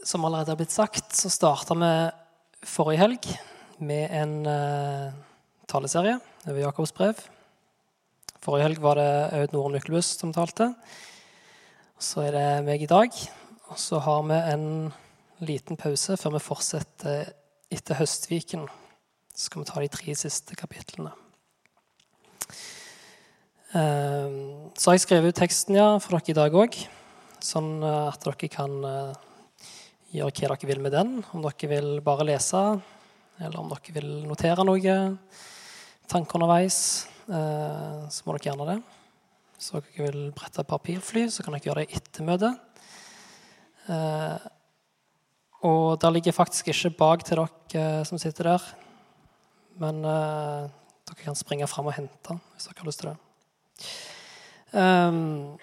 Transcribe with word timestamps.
Som 0.00 0.24
allerede 0.24 0.54
har 0.54 0.56
blitt 0.56 0.72
sagt, 0.72 1.12
så 1.12 1.28
starta 1.28 1.74
vi 1.76 1.88
forrige 2.64 3.02
helg 3.02 3.26
med 3.84 4.08
en 4.16 4.32
uh, 4.48 5.12
taleserie 5.68 6.14
over 6.46 6.60
Jakobs 6.62 6.94
brev. 6.96 7.20
Forrige 8.40 8.64
helg 8.64 8.80
var 8.80 8.96
det 8.96 9.10
Aud 9.36 9.52
Noren 9.52 9.76
Myklebust 9.76 10.24
som 10.24 10.32
talte. 10.32 10.70
Så 12.00 12.24
er 12.24 12.32
det 12.32 12.46
meg 12.64 12.80
i 12.80 12.88
dag. 12.88 13.12
Og 13.68 13.76
så 13.76 14.00
har 14.00 14.24
vi 14.24 14.40
en 14.54 14.66
liten 15.44 15.76
pause 15.76 16.16
før 16.16 16.38
vi 16.38 16.44
fortsetter 16.48 17.34
etter 17.68 18.00
Høstviken. 18.00 18.64
Så 19.36 19.50
skal 19.50 19.60
vi 19.60 19.68
ta 19.68 19.84
de 19.84 19.94
tre 20.00 20.16
siste 20.16 20.56
kapitlene. 20.56 21.12
Uh, 23.76 24.72
så 24.72 24.88
har 24.88 24.96
jeg 24.96 25.04
skrevet 25.10 25.34
ut 25.34 25.44
teksten 25.44 25.76
ja, 25.76 25.90
for 26.00 26.16
dere 26.16 26.32
i 26.32 26.40
dag 26.46 26.62
òg, 26.64 26.86
sånn 27.44 27.74
at 27.84 28.24
dere 28.24 28.48
kan 28.48 28.80
gjøre 30.10 30.32
hva 30.34 30.56
dere 30.58 30.68
vil 30.70 30.82
med 30.82 30.94
den. 30.94 31.12
Om 31.32 31.44
dere 31.44 31.70
vil 31.70 31.90
bare 32.04 32.26
lese, 32.26 32.60
eller 33.38 33.60
om 33.60 33.70
dere 33.70 33.94
vil 33.94 34.10
notere 34.26 34.66
noe, 34.66 34.96
tanker 36.10 36.38
underveis, 36.38 37.06
eh, 37.30 38.08
så 38.10 38.26
må 38.26 38.34
dere 38.34 38.50
gjerne 38.50 38.68
det. 38.72 38.78
Så 39.60 39.78
dere 39.78 40.08
vil 40.08 40.30
brette 40.34 40.66
papirfly, 40.66 41.28
så 41.30 41.44
kan 41.44 41.54
dere 41.54 41.70
gjøre 41.70 41.84
det 41.84 42.00
etter 42.00 42.26
møtet. 42.26 42.58
Eh, 43.90 44.50
og 45.70 46.00
der 46.00 46.14
ligger 46.16 46.34
faktisk 46.34 46.72
ikke 46.72 46.96
bak 46.98 47.24
til 47.24 47.42
dere 47.42 48.00
eh, 48.00 48.04
som 48.08 48.18
sitter 48.18 48.54
der. 48.54 48.68
Men 49.80 50.02
dere 50.04 51.16
kan 51.22 51.38
springe 51.38 51.68
fram 51.70 51.86
og 51.88 51.94
hente 51.96 52.34
hvis 52.52 52.66
dere 52.68 52.82
har 52.82 52.88
lyst 52.90 53.00
til 53.00 53.12
det. 53.12 53.18
Um, 54.70 55.56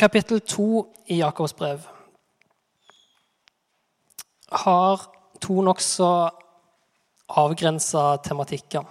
kapittel 0.00 0.40
to 0.40 0.88
i 1.06 1.20
Jakobs 1.20 1.52
brev 1.52 1.84
har 4.50 5.06
to 5.40 5.62
nokså 5.62 6.08
avgrensa 7.30 8.18
tematikker. 8.24 8.84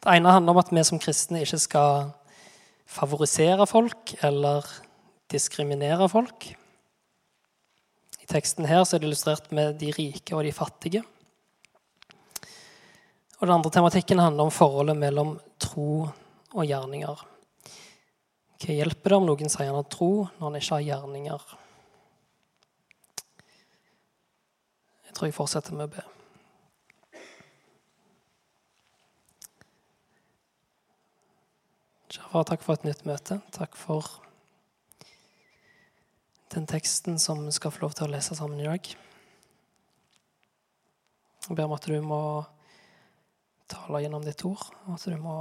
Det 0.00 0.12
ene 0.12 0.34
handler 0.36 0.54
om 0.54 0.60
at 0.60 0.70
vi 0.70 0.84
som 0.84 1.00
kristne 1.02 1.40
ikke 1.42 1.58
skal 1.58 2.10
favorisere 2.86 3.66
folk 3.66 4.14
eller 4.24 4.68
diskriminere 5.32 6.08
folk. 6.08 6.52
I 8.22 8.28
teksten 8.30 8.68
her 8.68 8.84
er 8.84 9.00
det 9.00 9.08
illustrert 9.08 9.50
med 9.54 9.80
de 9.80 9.90
rike 9.96 10.36
og 10.36 10.44
de 10.46 10.52
fattige. 10.54 11.02
Og 13.40 13.46
Den 13.46 13.56
andre 13.58 13.70
tematikken 13.70 14.18
handler 14.18 14.46
om 14.46 14.54
forholdet 14.54 14.96
mellom 14.96 15.36
tro 15.60 16.06
og 16.54 16.64
gjerninger. 16.64 17.24
Hva 18.56 18.72
hjelper 18.78 19.12
det 19.12 19.18
om 19.18 19.26
noen 19.28 19.52
sier 19.52 19.68
han 19.68 19.76
har 19.76 19.88
tro 19.92 20.10
når 20.38 20.44
han 20.46 20.60
ikke 20.60 20.74
har 20.78 20.86
gjerninger? 20.86 21.56
Tror 25.16 25.30
jeg 25.30 25.36
fortsetter 25.36 25.76
med 25.76 25.88
å 25.88 25.94
be. 25.96 26.04
Kjære 32.12 32.30
far, 32.32 32.46
takk 32.48 32.62
for 32.64 32.76
et 32.76 32.84
nytt 32.86 33.02
møte. 33.08 33.40
Takk 33.56 33.76
for 33.80 34.06
den 36.54 36.68
teksten 36.68 37.18
som 37.20 37.42
vi 37.44 37.52
skal 37.52 37.72
få 37.74 37.86
lov 37.86 37.96
til 37.96 38.06
å 38.06 38.12
lese 38.12 38.36
sammen 38.38 38.60
i 38.60 38.68
dag. 38.68 38.92
Jeg 41.46 41.56
ber 41.56 41.66
om 41.66 41.76
at 41.76 41.88
du 41.88 41.96
må 42.02 42.20
tale 43.70 44.02
gjennom 44.04 44.24
ditt 44.24 44.44
ord, 44.46 44.64
og 44.86 44.96
at 44.96 45.06
du 45.10 45.16
må 45.20 45.36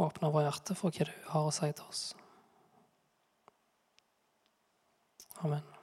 åpne 0.00 0.30
våre 0.30 0.48
hjerter 0.48 0.78
for 0.78 0.94
hva 0.94 1.08
du 1.08 1.28
har 1.32 1.48
å 1.48 1.54
si 1.54 1.72
til 1.72 1.86
oss. 1.88 2.06
Amen. 5.40 5.79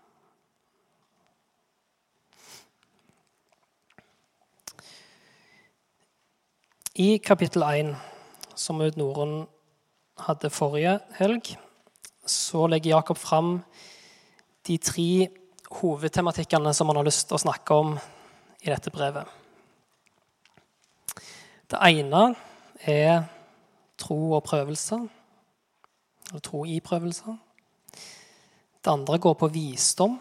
I 6.97 7.19
kapittel 7.21 7.61
1, 7.61 7.91
som 8.57 8.79
Aud 8.81 8.95
Norun 8.97 9.43
hadde 10.17 10.49
forrige 10.49 10.95
helg, 11.19 11.51
så 12.25 12.63
legger 12.65 12.95
Jakob 12.95 13.19
fram 13.21 13.59
de 14.65 14.79
tre 14.81 15.27
hovedtematikkene 15.77 16.71
som 16.73 16.89
han 16.89 16.97
har 16.97 17.05
lyst 17.05 17.27
til 17.29 17.37
å 17.37 17.43
snakke 17.43 17.77
om 17.77 17.91
i 18.65 18.71
dette 18.71 18.89
brevet. 18.89 19.29
Det 21.69 21.77
ene 21.85 22.23
er 22.81 23.27
tro 24.01 24.17
og 24.39 24.41
prøvelse, 24.47 24.97
eller 26.31 26.45
tro 26.49 26.63
i 26.65 26.79
prøvelse. 26.81 27.35
Det 28.81 28.95
andre 28.95 29.19
går 29.21 29.37
på 29.37 29.51
visdom. 29.53 30.17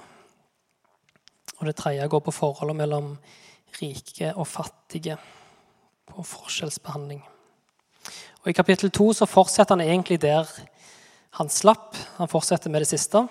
Og 1.56 1.64
det 1.70 1.78
tredje 1.80 2.12
går 2.12 2.20
på 2.20 2.36
forholdet 2.36 2.76
mellom 2.84 3.14
rike 3.80 4.34
og 4.36 4.44
fattige 4.44 5.16
på 6.10 6.24
forskjellsbehandling. 6.26 7.22
Og 8.42 8.50
I 8.50 8.54
kapittel 8.56 8.92
to 8.94 9.10
så 9.16 9.26
fortsetter 9.26 9.74
han 9.74 9.84
egentlig 9.84 10.20
der 10.22 10.46
han 11.36 11.50
slapp. 11.52 11.96
Han 12.16 12.30
fortsetter 12.30 12.70
med 12.70 12.84
det 12.84 12.90
siste, 12.92 13.26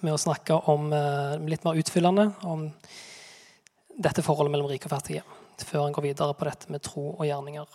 med 0.00 0.12
å 0.12 0.20
snakke 0.20 0.58
om, 0.68 0.92
eh, 0.92 1.38
litt 1.38 1.64
mer 1.64 1.78
utfyllende 1.78 2.34
om 2.44 2.72
dette 3.98 4.22
forholdet 4.22 4.50
mellom 4.50 4.68
rike 4.68 4.86
og 4.86 4.98
fattige, 4.98 5.22
før 5.58 5.84
han 5.84 5.92
går 5.92 6.02
videre 6.02 6.34
på 6.34 6.44
dette 6.44 6.70
med 6.70 6.82
tro 6.82 7.16
og 7.18 7.26
gjerninger. 7.26 7.66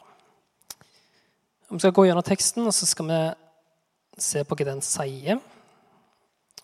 Vi 1.69 1.79
skal 1.79 1.91
gå 1.91 2.05
gjennom 2.07 2.23
teksten, 2.23 2.65
og 2.67 2.73
så 2.73 2.85
skal 2.85 3.07
vi 3.07 3.35
se 4.17 4.43
på 4.43 4.55
hva 4.55 4.65
den 4.65 4.81
sier. 4.81 5.41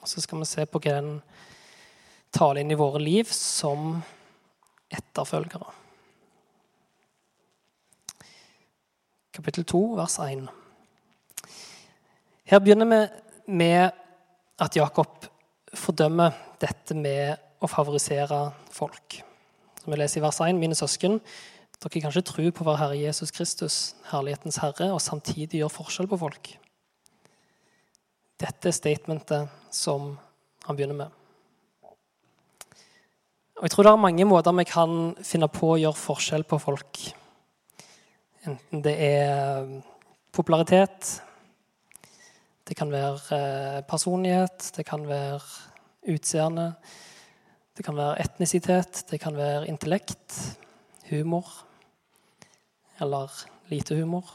Og 0.01 0.07
så 0.07 0.21
skal 0.21 0.39
vi 0.39 0.45
se 0.45 0.65
på 0.65 0.79
hva 0.79 1.01
den 1.01 1.21
taler 2.31 2.61
inn 2.61 2.71
i 2.71 2.79
våre 2.79 2.99
liv 2.99 3.25
som 3.31 4.03
etterfølgere. 4.91 5.82
Kapittel 9.33 9.65
2, 9.65 9.79
vers 9.97 10.19
1. 10.21 10.45
Her 12.45 12.59
begynner 12.61 12.85
vi 12.85 12.99
med 13.57 13.95
at 14.61 14.75
Jakob 14.77 15.25
fordømmer 15.73 16.35
dette 16.61 16.93
med 16.93 17.41
å 17.63 17.69
favorisere 17.71 18.51
folk. 18.73 19.17
Som 19.81 19.93
vi 19.93 19.97
leser 19.97 20.21
i 20.21 20.23
vers 20.25 20.37
1, 20.45 20.59
mine 20.61 20.77
søsken, 20.77 21.17
dere 21.81 22.03
kan 22.03 22.13
ikke 22.13 22.27
tro 22.29 22.45
på 22.53 22.67
vår 22.67 22.77
Herre 22.79 22.99
Jesus 22.99 23.33
Kristus, 23.33 23.79
herlighetens 24.11 24.61
Herre, 24.61 24.91
og 24.93 25.01
samtidig 25.01 25.63
gjøre 25.63 25.77
forskjell 25.79 26.11
på 26.11 26.21
folk. 26.21 26.53
Dette 28.43 28.69
er 28.69 28.77
statementet 28.77 29.73
som 29.73 30.13
han 30.67 30.77
begynner 30.77 30.99
med. 31.01 31.19
Og 33.57 33.65
Jeg 33.65 33.73
tror 33.73 33.87
det 33.87 33.91
er 33.95 34.05
mange 34.05 34.29
måter 34.29 34.55
vi 34.61 34.69
kan 34.69 34.95
finne 35.25 35.49
på 35.49 35.73
å 35.73 35.81
gjøre 35.81 35.97
forskjell 36.05 36.45
på 36.45 36.61
folk 36.61 37.01
Enten 38.43 38.81
det 38.83 38.91
er 38.99 39.69
popularitet, 40.35 41.21
det 42.67 42.75
kan 42.75 42.89
være 42.91 43.37
eh, 43.37 43.83
personlighet, 43.87 44.71
det 44.75 44.83
kan 44.85 45.05
være 45.07 45.39
utseende, 46.11 46.73
det 47.77 47.85
kan 47.85 47.95
være 47.95 48.19
etnisitet, 48.19 49.05
det 49.11 49.21
kan 49.23 49.37
være 49.37 49.67
intellekt, 49.71 50.57
humor 51.09 51.47
eller 52.99 53.31
lite 53.71 53.95
humor. 53.95 54.27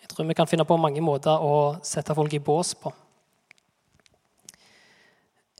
Jeg 0.00 0.08
tror 0.08 0.24
vi 0.24 0.34
kan 0.34 0.48
finne 0.48 0.64
på 0.64 0.80
mange 0.80 1.00
måter 1.04 1.36
å 1.36 1.76
sette 1.84 2.16
folk 2.16 2.32
i 2.32 2.40
bås 2.40 2.74
på. 2.80 2.94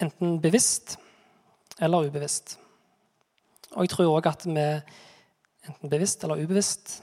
Enten 0.00 0.40
bevisst 0.40 0.96
eller 1.80 2.08
ubevisst. 2.08 2.56
Og 3.74 3.84
jeg 3.84 3.92
tror 3.92 4.14
òg 4.16 4.30
at 4.32 4.48
vi 4.48 4.70
enten 5.66 5.92
bevisst 5.92 6.24
eller 6.24 6.40
ubevisst 6.40 7.02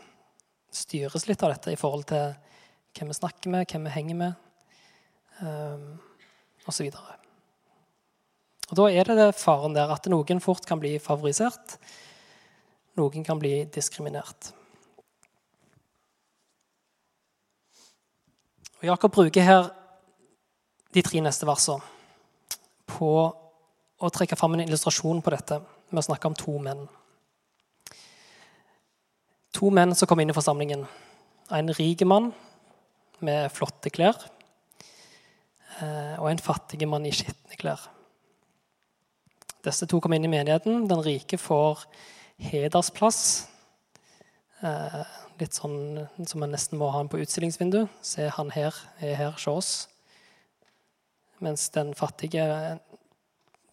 styres 0.73 1.27
litt 1.29 1.43
av 1.45 1.53
dette 1.53 1.73
i 1.73 1.79
forhold 1.79 2.07
til 2.09 2.33
hvem 2.97 3.11
vi 3.11 3.17
snakker 3.17 3.53
med, 3.53 3.67
hvem 3.69 3.87
vi 3.87 3.93
henger 3.93 4.17
med, 4.19 4.33
um, 5.41 5.85
osv. 6.69 6.89
Og 8.69 8.75
Da 8.79 8.87
er 8.89 9.09
det, 9.09 9.17
det 9.19 9.29
faren 9.37 9.75
der 9.75 9.93
at 9.93 10.09
noen 10.11 10.41
fort 10.41 10.65
kan 10.69 10.81
bli 10.81 10.95
favorisert, 11.01 11.77
noen 12.97 13.25
kan 13.25 13.41
bli 13.41 13.63
diskriminert. 13.73 14.53
Og 18.81 18.89
Jakob 18.89 19.13
bruker 19.15 19.45
her 19.47 19.69
de 20.93 21.01
tre 21.01 21.21
neste 21.23 21.47
versene 21.49 21.81
på 22.89 23.13
å 24.03 24.09
trekke 24.11 24.37
fram 24.37 24.57
en 24.57 24.65
illustrasjon 24.65 25.23
på 25.23 25.31
dette 25.33 25.61
med 25.89 26.01
å 26.01 26.05
snakke 26.05 26.29
om 26.29 26.35
to 26.37 26.57
menn 26.61 26.83
to 29.53 29.69
menn 29.73 29.93
som 29.95 30.09
kom 30.09 30.21
inn 30.23 30.33
i 30.33 30.35
forsamlingen. 30.35 30.85
En 31.53 31.73
rik 31.77 32.01
mann 32.09 32.31
med 33.23 33.51
flotte 33.53 33.91
klær 33.93 34.17
eh, 35.79 36.15
og 36.17 36.29
en 36.31 36.41
fattig 36.41 36.87
mann 36.89 37.05
i 37.07 37.13
skitne 37.15 37.57
klær. 37.59 37.87
Disse 39.63 39.87
to 39.87 40.01
kom 40.03 40.15
inn 40.15 40.25
i 40.27 40.31
menigheten. 40.31 40.87
Den 40.89 41.03
rike 41.05 41.39
får 41.39 41.85
hedersplass. 42.49 43.21
Eh, 44.63 45.03
litt 45.39 45.55
sånn 45.55 46.05
som 46.27 46.43
man 46.43 46.51
nesten 46.53 46.79
må 46.79 46.89
ha 46.91 46.99
den 47.01 47.11
på 47.11 47.21
utstillingsvindu. 47.23 47.85
Se, 48.03 48.27
han 48.35 48.51
her 48.55 48.75
er 48.99 49.17
her 49.19 49.39
se 49.39 49.51
oss. 49.51 49.73
mens 51.43 51.67
den 51.75 51.89
fattige 51.91 52.43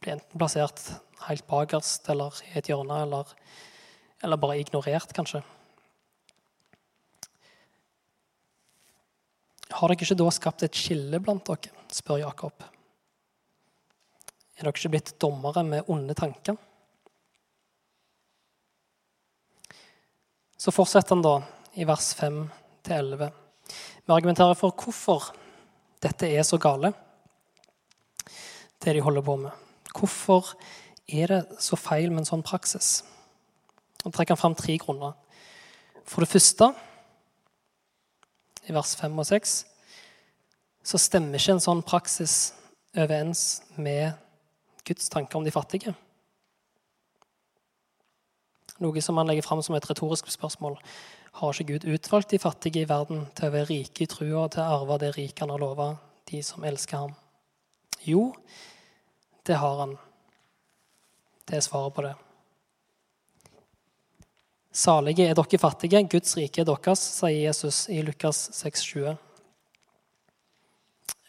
blir 0.03 0.17
enten 0.17 0.39
plassert 0.41 0.81
helt 1.29 1.47
bakerst 1.47 2.09
eller 2.11 2.35
i 2.49 2.59
et 2.59 2.67
hjørne, 2.67 3.05
eller, 3.05 3.31
eller 4.25 4.41
bare 4.43 4.59
ignorert, 4.59 5.13
kanskje. 5.15 5.45
Har 9.81 9.89
dere 9.89 10.05
ikke 10.05 10.19
da 10.21 10.27
skapt 10.29 10.63
et 10.67 10.77
skille 10.77 11.19
blant 11.25 11.47
dere? 11.49 11.73
spør 11.91 12.19
Jakob. 12.21 12.53
Er 14.59 14.67
dere 14.67 14.75
ikke 14.77 14.91
blitt 14.93 15.15
dommere 15.17 15.63
med 15.65 15.89
onde 15.89 16.13
tanker? 16.15 16.59
Så 20.61 20.75
fortsetter 20.77 21.17
han 21.17 21.25
da 21.25 21.33
i 21.81 21.87
vers 21.89 22.11
5-11 22.19 23.23
med 23.25 24.13
å 24.13 24.19
argumentere 24.19 24.59
for 24.59 24.77
hvorfor 24.77 25.31
dette 26.05 26.29
er 26.29 26.45
så 26.45 26.61
gale, 26.61 26.93
det 28.85 28.93
de 28.97 29.05
holder 29.05 29.25
på 29.25 29.39
med. 29.47 29.65
Hvorfor 29.97 30.53
er 31.09 31.33
det 31.33 31.41
så 31.57 31.81
feil 31.81 32.13
med 32.13 32.27
en 32.27 32.31
sånn 32.35 32.45
praksis? 32.45 32.99
Han 34.05 34.13
trekker 34.13 34.37
han 34.37 34.43
fram 34.45 34.61
tre 34.61 34.77
grunner. 34.81 35.17
For 36.05 36.21
det 36.21 36.33
første, 36.37 36.71
i 38.69 38.77
vers 38.77 38.93
5 39.01 39.17
og 39.17 39.29
6, 39.33 39.59
så 40.91 40.99
stemmer 40.99 41.39
ikke 41.39 41.55
en 41.55 41.63
sånn 41.63 41.83
praksis 41.87 42.51
overens 42.99 43.63
med 43.79 44.17
Guds 44.87 45.11
tanker 45.13 45.39
om 45.39 45.47
de 45.47 45.53
fattige. 45.55 45.95
Noe 48.81 49.03
som 49.05 49.21
han 49.21 49.29
legger 49.29 49.47
fram 49.47 49.61
som 49.63 49.77
et 49.77 49.87
retorisk 49.87 50.31
spørsmål. 50.33 50.79
Har 51.39 51.55
ikke 51.55 51.77
Gud 51.77 51.87
utvalgt 51.95 52.33
de 52.33 52.41
fattige 52.43 52.83
i 52.83 52.89
verden 52.89 53.29
til 53.39 53.47
å 53.47 53.55
være 53.55 53.69
rike 53.69 54.03
i 54.03 54.11
trua 54.11 54.47
og 54.47 54.55
til 54.57 54.65
å 54.65 54.81
arve 54.81 54.99
det 55.05 55.13
rike 55.15 55.45
han 55.45 55.53
har 55.55 55.63
lova 55.63 55.93
de 56.31 56.43
som 56.43 56.65
elsker 56.67 57.05
ham? 57.05 57.15
Jo, 58.03 58.33
det 59.47 59.61
har 59.61 59.85
han. 59.85 59.95
Det 61.47 61.61
er 61.61 61.67
svaret 61.67 61.95
på 61.95 62.07
det. 62.09 62.17
Salige 64.75 65.29
er 65.29 65.39
dere 65.39 65.59
fattige, 65.59 66.03
Guds 66.11 66.35
rike 66.39 66.63
er 66.63 66.67
deres, 66.67 67.03
sier 67.21 67.45
Jesus 67.45 67.85
i 67.93 68.03
Lukas 68.07 68.49
6,20. 68.65 69.30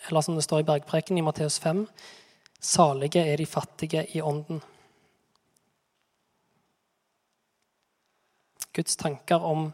Eller 0.07 0.21
som 0.21 0.35
det 0.35 0.43
står 0.45 0.59
i 0.59 0.67
bergpreken 0.67 1.17
i 1.17 1.21
Matteus 1.21 1.59
5.: 1.61 1.87
Salige 2.59 3.21
er 3.25 3.37
de 3.37 3.45
fattige 3.45 4.05
i 4.15 4.21
ånden. 4.21 4.61
Guds 8.73 8.95
tanker 8.95 9.43
om 9.43 9.73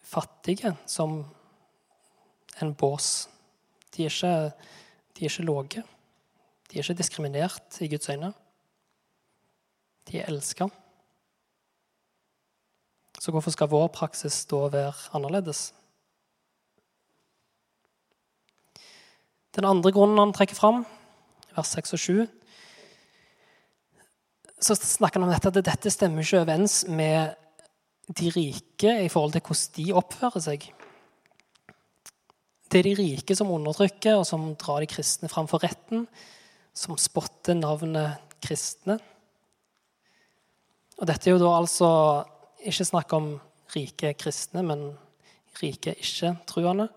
fattige 0.00 0.76
som 0.86 1.24
en 2.60 2.74
bås. 2.74 3.28
De 3.96 4.04
er 4.04 4.10
ikke, 4.10 4.52
de 5.16 5.24
er 5.24 5.30
ikke 5.30 5.48
låge. 5.48 5.82
De 6.70 6.78
er 6.78 6.82
ikke 6.82 6.98
diskriminert 6.98 7.80
i 7.80 7.88
Guds 7.88 8.08
øyne. 8.08 8.32
De 10.08 10.18
er 10.20 10.28
elska. 10.28 10.68
Så 13.20 13.30
hvorfor 13.30 13.50
skal 13.50 13.70
vår 13.70 13.86
praksis 13.94 14.44
da 14.50 14.66
være 14.72 14.92
annerledes? 15.14 15.72
Den 19.52 19.68
andre 19.68 19.92
grunnen 19.92 20.20
han 20.20 20.32
trekker 20.32 20.56
fram, 20.56 20.84
vers 21.56 21.72
6 21.76 21.96
og 21.96 22.00
7, 22.00 22.14
så 24.62 24.76
snakker 24.78 25.18
han 25.18 25.26
om 25.26 25.32
dette, 25.34 25.50
at 25.50 25.66
dette 25.66 25.90
stemmer 25.90 26.22
ikke 26.22 26.44
overens 26.44 26.82
med 26.88 27.34
de 28.08 28.30
rike 28.34 28.94
i 29.04 29.10
forhold 29.10 29.34
til 29.34 29.44
hvordan 29.44 29.74
de 29.78 29.86
oppfører 29.98 30.44
seg. 30.44 30.66
Det 32.72 32.80
er 32.80 32.88
de 32.88 32.96
rike 32.96 33.36
som 33.36 33.50
undertrykker 33.52 34.16
og 34.16 34.26
som 34.28 34.52
drar 34.60 34.80
de 34.80 34.88
kristne 34.88 35.28
framfor 35.28 35.60
retten, 35.64 36.06
som 36.72 36.96
spotter 36.96 37.58
navnet 37.58 38.22
kristne. 38.42 38.96
Og 40.96 41.08
dette 41.10 41.28
er 41.28 41.34
jo 41.34 41.42
da 41.42 41.52
altså 41.58 41.90
ikke 42.62 42.86
snakk 42.88 43.12
om 43.18 43.28
rike 43.74 44.14
kristne, 44.16 44.62
men 44.64 44.92
rike 45.60 45.96
ikke-truende. 45.98 46.88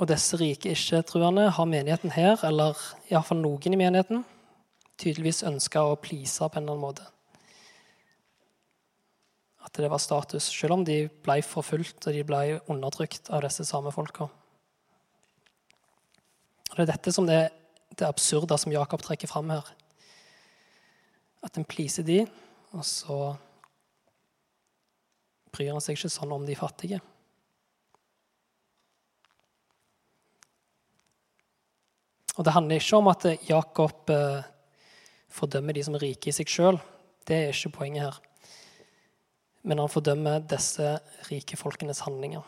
Og 0.00 0.08
disse 0.08 0.36
rike 0.40 0.72
ikke-truende 0.72 1.50
har 1.52 1.68
menigheten 1.68 2.14
her, 2.14 2.40
eller 2.46 2.78
iallfall 3.10 3.42
noen 3.42 3.74
i 3.74 3.78
menigheten, 3.78 4.24
tydeligvis 4.98 5.44
ønska 5.48 5.82
å 5.84 5.98
please 6.00 6.38
på 6.42 6.58
en 6.58 6.64
eller 6.64 6.76
annen 6.76 6.86
måte. 6.86 7.08
At 9.62 9.76
det 9.78 9.90
var 9.92 10.02
status, 10.02 10.48
selv 10.50 10.78
om 10.78 10.86
de 10.86 11.04
ble 11.24 11.38
forfulgt 11.46 12.08
og 12.08 12.16
de 12.16 12.24
ble 12.26 12.60
undertrykt 12.72 13.30
av 13.30 13.44
disse 13.46 13.66
samme 13.68 13.92
folka. 13.94 14.28
Og 16.72 16.76
Det 16.76 16.82
er 16.86 16.92
dette 16.94 17.12
som 17.12 17.28
det, 17.28 17.52
det 17.92 18.08
absurde 18.08 18.56
som 18.58 18.72
Jakob 18.72 19.02
trekker 19.04 19.28
fram 19.28 19.50
her. 19.52 19.66
At 21.44 21.58
en 21.58 21.68
pleaser 21.68 22.06
de, 22.06 22.22
og 22.72 22.84
så 22.86 23.18
bryr 25.52 25.74
han 25.74 25.82
seg 25.84 25.98
ikke 25.98 26.12
sånn 26.12 26.32
om 26.32 26.46
de 26.48 26.56
fattige. 26.56 27.02
Og 32.36 32.44
Det 32.44 32.52
handler 32.52 32.80
ikke 32.80 32.96
om 32.96 33.08
at 33.12 33.26
Jakob 33.48 34.10
eh, 34.10 34.44
fordømmer 35.28 35.72
de 35.76 35.84
som 35.84 35.96
er 35.98 36.04
rike 36.06 36.30
i 36.30 36.34
seg 36.34 36.48
sjøl. 36.48 36.80
Det 37.28 37.36
er 37.36 37.52
ikke 37.52 37.76
poenget 37.76 38.06
her. 38.06 38.20
Men 39.62 39.78
han 39.78 39.92
fordømmer 39.92 40.42
disse 40.48 40.96
rike 41.28 41.56
folkenes 41.56 42.02
handlinger. 42.06 42.42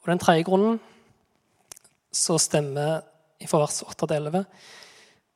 Og 0.00 0.06
Den 0.08 0.18
tredje 0.18 0.44
grunnen 0.48 0.80
så 2.12 2.38
stemmer 2.40 3.02
fra 3.46 3.62
vers 3.62 3.82
8-11 3.86 4.44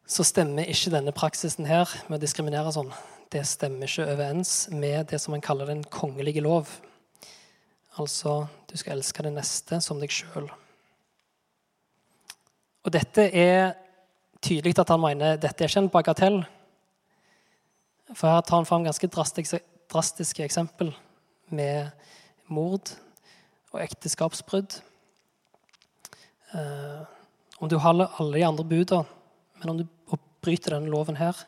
så 0.05 0.25
stemmer 0.27 0.69
ikke 0.69 0.93
denne 0.93 1.15
praksisen 1.17 1.65
her 1.69 1.89
med 2.11 2.19
å 2.19 2.25
diskriminere 2.25 2.73
sånn. 2.75 2.91
Det 3.33 3.41
stemmer 3.49 3.89
ikke 3.89 4.05
overens 4.13 4.67
med 4.69 5.09
det 5.09 5.21
som 5.23 5.33
man 5.33 5.45
kaller 5.45 5.71
den 5.71 5.81
kongelige 5.89 6.45
lov. 6.45 6.69
Altså 7.97 8.45
du 8.69 8.77
skal 8.77 8.99
elske 8.99 9.25
det 9.25 9.33
neste 9.33 9.81
som 9.81 10.03
deg 10.03 10.13
sjøl. 10.13 10.51
Og 12.85 12.93
dette 12.93 13.25
er 13.33 13.73
tydelig 14.45 14.77
at 14.79 14.93
han 14.93 15.01
mener 15.01 15.39
dette 15.41 15.65
er 15.65 15.71
ikke 15.71 15.85
en 15.87 15.93
bagatell. 15.93 16.43
For 18.13 18.29
her 18.29 18.45
tar 18.45 18.61
han 18.61 18.69
fram 18.69 18.85
ganske 18.85 19.09
drastiske, 19.09 19.63
drastiske 19.93 20.45
eksempel 20.45 20.93
med 21.49 21.89
mord 22.53 22.93
og 23.73 23.81
ekteskapsbrudd. 23.83 24.77
Eh, 26.55 27.03
om 27.59 27.71
du 27.71 27.79
holder 27.81 28.13
alle 28.21 28.39
de 28.39 28.47
andre 28.47 28.69
buda, 28.69 29.03
men 29.61 29.73
om 29.73 29.81
du 29.81 29.87
bryter 30.45 30.77
denne 30.77 30.93
loven 30.93 31.17
her, 31.17 31.39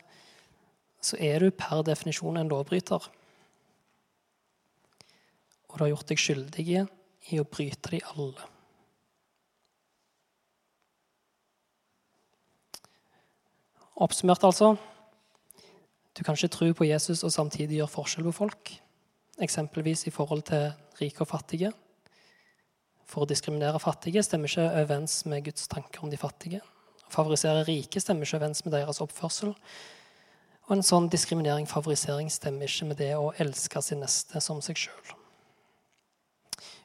så 1.01 1.19
er 1.21 1.39
du 1.39 1.53
per 1.53 1.85
definisjon 1.85 2.39
en 2.39 2.49
lovbryter. 2.49 3.09
Og 5.67 5.77
du 5.77 5.83
har 5.83 5.93
gjort 5.93 6.09
deg 6.09 6.21
skyldig 6.21 6.67
i 6.73 7.39
å 7.39 7.45
bryte 7.45 7.93
de 7.93 8.01
alle. 8.15 8.56
Oppsummert, 13.97 14.43
altså. 14.45 14.75
Du 16.13 16.23
kan 16.23 16.37
ikke 16.37 16.53
tro 16.53 16.67
på 16.73 16.85
Jesus 16.85 17.23
og 17.25 17.31
samtidig 17.33 17.79
gjøre 17.79 17.89
forskjell 17.89 18.27
på 18.29 18.35
folk. 18.43 18.71
Eksempelvis 19.41 20.05
i 20.05 20.13
forhold 20.13 20.43
til 20.45 20.71
rike 21.01 21.25
og 21.25 21.31
fattige. 21.31 21.71
For 23.09 23.23
å 23.23 23.29
diskriminere 23.29 23.81
fattige 23.81 24.21
stemmer 24.25 24.51
ikke 24.51 24.67
overens 24.69 25.23
med 25.25 25.47
Guds 25.49 25.65
tanker 25.71 26.05
om 26.05 26.13
de 26.13 26.19
fattige. 26.21 26.61
Å 27.07 27.13
favorisere 27.13 27.65
rike 27.65 28.01
stemmer 28.03 28.27
ikke 28.27 28.37
overens 28.37 28.61
med 28.65 28.77
deres 28.77 29.01
oppførsel. 29.01 29.55
Og 30.67 30.75
en 30.75 30.85
sånn 30.85 31.09
diskriminering, 31.09 31.65
favorisering, 31.65 32.29
stemmer 32.29 32.69
ikke 32.69 32.91
med 32.91 33.01
det 33.01 33.13
å 33.17 33.31
elske 33.41 33.81
sin 33.81 34.03
neste 34.03 34.41
som 34.43 34.61
seg 34.61 34.77
sjøl. 34.77 35.13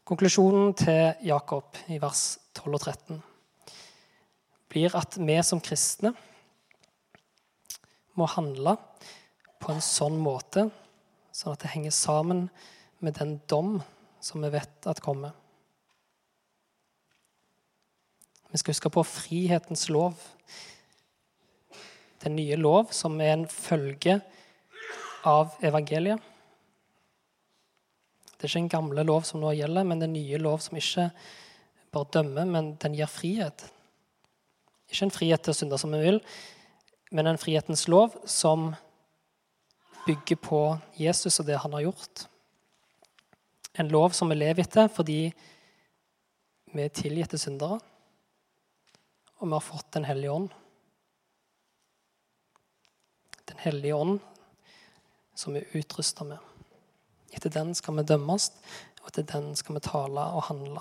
Konklusjonen 0.09 0.73
til 0.81 1.29
Jakob 1.29 1.77
i 1.93 2.01
vers 2.01 2.39
12 2.57 2.73
og 2.73 2.81
13 2.81 3.23
blir 4.73 4.95
at 4.97 5.19
vi 5.21 5.37
som 5.45 5.61
kristne 5.61 6.15
må 8.19 8.29
handle 8.29 8.77
på 9.63 9.73
en 9.73 9.85
sånn 9.85 10.19
måte 10.21 10.69
sånn 11.33 11.55
at 11.55 11.65
det 11.65 11.73
henger 11.73 11.95
sammen 11.97 12.47
med 13.03 13.17
den 13.19 13.39
dom 13.51 13.79
som 14.23 14.45
vi 14.45 14.53
vet 14.53 14.87
at 14.87 15.01
kommer. 15.03 15.33
Vi 18.53 18.61
skal 18.61 18.75
huske 18.75 18.93
på 18.93 19.05
frihetens 19.09 19.89
lov. 19.89 20.19
Den 22.23 22.37
nye 22.37 22.59
lov, 22.61 22.93
som 22.93 23.17
er 23.25 23.33
en 23.33 23.47
følge 23.49 24.19
av 25.27 25.57
evangeliet. 25.65 26.21
Det 28.37 28.45
er 28.45 28.51
ikke 28.51 28.61
en 28.67 28.75
gamle 28.75 29.05
lov 29.07 29.25
som 29.25 29.41
nå 29.41 29.55
gjelder, 29.57 29.87
men 29.89 30.03
den 30.03 30.13
nye 30.13 30.39
lov 30.43 30.61
som 30.61 30.77
ikke 30.77 31.09
bare 31.95 32.11
dømmer, 32.19 32.49
men 32.49 32.73
den 32.83 32.97
gir 32.99 33.11
frihet. 33.11 33.65
Ikke 34.91 35.07
en 35.07 35.15
frihet 35.15 35.43
til 35.43 35.55
å 35.55 35.57
synde 35.57 35.79
som 35.81 35.95
vi 35.97 36.03
vil, 36.05 36.21
men 37.13 37.29
en 37.29 37.39
frihetens 37.39 37.85
lov 37.93 38.15
som 38.25 38.71
bygger 40.07 40.39
på 40.41 40.61
Jesus 40.97 41.41
og 41.43 41.47
det 41.47 41.59
han 41.61 41.75
har 41.77 41.85
gjort. 41.85 42.27
En 43.77 43.91
lov 43.93 44.17
som 44.17 44.33
vi 44.33 44.39
lever 44.39 44.65
etter 44.65 44.89
fordi 44.93 45.21
vi 46.73 46.85
er 46.85 46.95
tilgitte 46.97 47.39
syndere. 47.39 47.81
og 49.39 49.49
vi 49.49 49.53
har 49.53 49.61
fått 49.61 49.93
Den 49.93 50.05
hellige 50.05 50.31
ånd. 50.33 50.49
Den 53.45 53.59
hellige 53.59 53.95
ånd 53.95 54.21
som 55.35 55.53
vi 55.53 55.61
er 55.61 55.77
utrusta 55.77 56.25
med. 56.25 56.39
Etter 57.33 57.51
den 57.51 57.75
skal 57.75 57.97
vi 57.97 58.03
dømmes, 58.03 58.53
og 59.03 59.09
etter 59.09 59.23
den 59.23 59.57
skal 59.57 59.75
vi 59.75 59.81
tale 59.81 60.21
og 60.21 60.43
handle. 60.49 60.81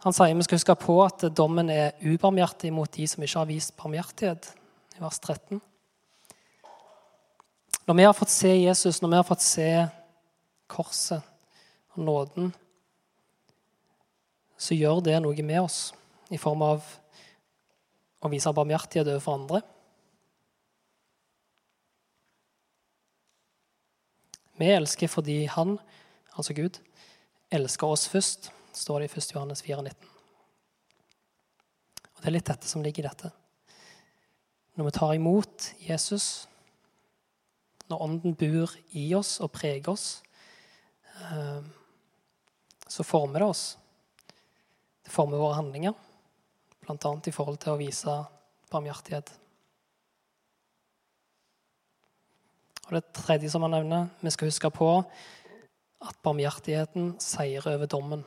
Han 0.00 0.14
sier 0.16 0.32
vi 0.32 0.44
skal 0.46 0.56
huske 0.56 0.74
på 0.80 0.94
at 1.04 1.26
dommen 1.36 1.68
er 1.68 1.98
ubarmhjertig 2.00 2.70
mot 2.72 2.88
de 2.94 3.04
som 3.10 3.20
ikke 3.20 3.36
har 3.42 3.48
vist 3.50 3.74
barmhjertighet, 3.76 4.46
i 4.96 5.02
vers 5.02 5.18
13. 5.20 5.58
Når 7.84 7.96
vi 7.98 8.06
har 8.06 8.14
fått 8.16 8.32
se 8.32 8.52
Jesus, 8.54 9.02
når 9.02 9.10
vi 9.12 9.18
har 9.18 9.26
fått 9.28 9.44
se 9.44 9.66
korset 10.72 11.20
og 11.92 12.04
nåden, 12.06 12.48
så 14.56 14.76
gjør 14.76 15.02
det 15.04 15.18
noe 15.20 15.44
med 15.44 15.60
oss 15.60 15.90
i 16.32 16.40
form 16.40 16.64
av 16.64 16.86
å 18.24 18.30
vise 18.32 18.52
barmhjertighet 18.56 19.10
overfor 19.10 19.36
andre. 19.36 19.60
Vi 24.60 24.70
elsker 24.78 25.12
fordi 25.12 25.42
han, 25.48 25.76
altså 26.36 26.56
Gud, 26.56 26.80
elsker 27.52 27.92
oss 27.92 28.06
først, 28.08 28.50
står 28.72 29.00
det 29.00 29.10
i 29.10 29.18
1. 29.18 29.34
Johannes 29.34 29.62
4, 29.62 29.82
19. 29.82 30.08
Og 32.04 32.22
Det 32.22 32.28
er 32.28 32.36
litt 32.36 32.50
dette 32.50 32.68
som 32.68 32.82
ligger 32.84 33.04
i 33.04 33.08
dette. 33.08 33.32
Når 34.76 34.86
vi 34.86 34.94
tar 34.96 35.14
imot 35.14 35.70
Jesus, 35.82 36.46
når 37.90 38.02
Ånden 38.06 38.36
bor 38.38 38.74
i 38.96 39.06
oss 39.18 39.40
og 39.40 39.52
preger 39.52 39.90
oss, 39.92 40.22
eh, 41.24 41.62
så 42.86 43.06
former 43.06 43.42
det 43.42 43.48
oss. 43.50 43.64
Det 45.04 45.12
former 45.12 45.42
våre 45.42 45.58
handlinger, 45.58 45.94
bl.a. 46.84 47.12
i 47.26 47.34
forhold 47.34 47.58
til 47.62 47.74
å 47.74 47.80
vise 47.80 48.16
barmhjertighet. 48.70 49.32
Og 52.90 52.96
det 52.96 53.04
tredje 53.14 53.50
som 53.50 53.62
han 53.62 53.74
nevner, 53.74 54.08
vi 54.20 54.32
skal 54.34 54.50
huske 54.50 54.70
på 54.74 54.90
at 56.00 56.22
barmhjertigheten 56.24 57.14
seirer 57.22 57.76
over 57.76 57.90
dommen. 57.90 58.24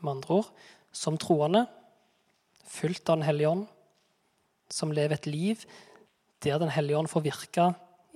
Med 0.00 0.16
andre 0.16 0.40
ord 0.40 0.50
som 0.92 1.18
troende, 1.20 1.66
fulgt 2.66 3.08
av 3.08 3.20
Den 3.20 3.26
hellige 3.26 3.50
ånd, 3.50 3.66
som 4.70 4.92
lever 4.92 5.18
et 5.18 5.26
liv 5.26 5.64
der 6.42 6.58
Den 6.58 6.72
hellige 6.72 6.96
ånd 6.96 7.10
får 7.10 7.26
virke 7.26 7.66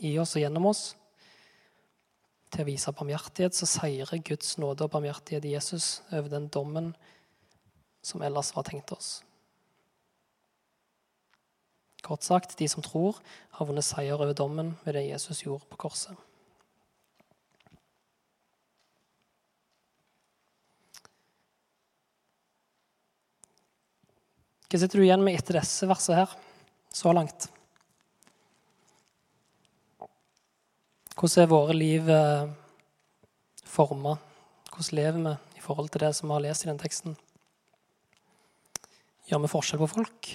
i 0.00 0.16
oss 0.18 0.36
og 0.36 0.40
gjennom 0.42 0.66
oss, 0.70 0.94
til 2.50 2.62
å 2.62 2.68
vise 2.68 2.92
barmhjertighet, 2.94 3.54
så 3.54 3.66
seirer 3.66 4.22
Guds 4.24 4.56
nåde 4.62 4.86
og 4.86 4.92
barmhjertighet 4.94 5.44
i 5.44 5.54
Jesus 5.56 6.02
over 6.12 6.30
den 6.32 6.48
dommen 6.48 6.92
som 8.04 8.22
ellers 8.22 8.52
var 8.54 8.66
tenkt 8.68 8.92
oss. 8.94 9.22
Kort 12.04 12.22
sagt, 12.22 12.58
de 12.58 12.68
som 12.68 12.84
tror, 12.84 13.18
har 13.56 13.66
vunnet 13.66 13.86
seier 13.86 14.20
over 14.20 14.36
dommen 14.36 14.74
ved 14.84 14.98
det 14.98 15.06
Jesus 15.08 15.42
gjorde 15.44 15.66
på 15.70 15.80
korset. 15.86 16.16
Hva 24.74 24.80
sitter 24.82 24.98
du 24.98 25.04
igjen 25.04 25.22
med 25.22 25.36
etter 25.38 25.54
disse 25.54 25.86
versene 25.86 26.16
her, 26.18 26.30
så 26.90 27.12
langt? 27.14 27.44
Hvordan 31.14 31.44
er 31.44 31.52
våre 31.52 31.76
liv 31.78 32.10
eh, 32.10 32.48
forma? 33.70 34.16
Hvordan 34.72 34.98
lever 34.98 35.20
vi 35.20 35.36
i 35.60 35.62
forhold 35.62 35.92
til 35.94 36.02
det 36.02 36.10
som 36.18 36.26
vi 36.26 36.34
har 36.34 36.42
lest 36.48 36.66
i 36.66 36.70
den 36.72 36.82
teksten? 36.82 37.14
Gjør 39.30 39.44
vi 39.46 39.54
forskjell 39.54 39.84
på 39.84 39.90
folk? 39.94 40.34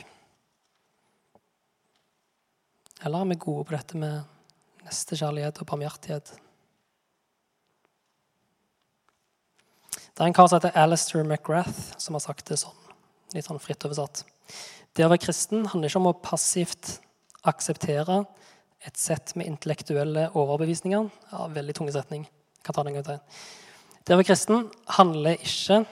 Eller 3.03 3.19
er 3.19 3.31
vi 3.35 3.41
gode 3.43 3.67
på 3.67 3.75
dette 3.75 3.99
med 3.99 4.87
nestekjærlighet 4.87 5.59
og 5.59 5.73
barmhjertighet? 5.73 6.37
Det 9.99 10.23
er 10.23 10.29
en 10.31 10.39
kar 10.39 10.47
som 10.47 10.61
heter 10.61 10.79
Alistair 10.79 11.27
McGrath, 11.27 11.99
som 11.99 12.15
har 12.15 12.23
sagt 12.23 12.47
det 12.47 12.63
sånn. 12.63 12.88
Litt 13.35 13.47
sånn 13.47 13.61
fritt 13.61 13.85
oversatt. 13.85 14.23
Det 14.95 15.05
å 15.05 15.11
være 15.11 15.23
kristen 15.23 15.67
handler 15.69 15.91
ikke 15.91 16.01
om 16.01 16.09
å 16.09 16.17
passivt 16.23 16.97
akseptere 17.47 18.23
et 18.87 18.97
sett 18.97 19.35
med 19.37 19.47
intellektuelle 19.49 20.29
overbevisninger. 20.39 21.07
Ja, 21.31 21.47
veldig 21.53 21.75
tunge 21.77 21.93
setning. 21.95 22.25
Kan 22.63 22.75
ta 22.75 22.83
den 22.83 22.95
en 22.95 23.01
gang 23.01 23.07
til. 23.07 23.39
Det 24.03 24.15
å 24.15 24.19
være 24.19 24.31
kristen 24.31 24.69
handler 24.97 25.37
ikke 25.37 25.83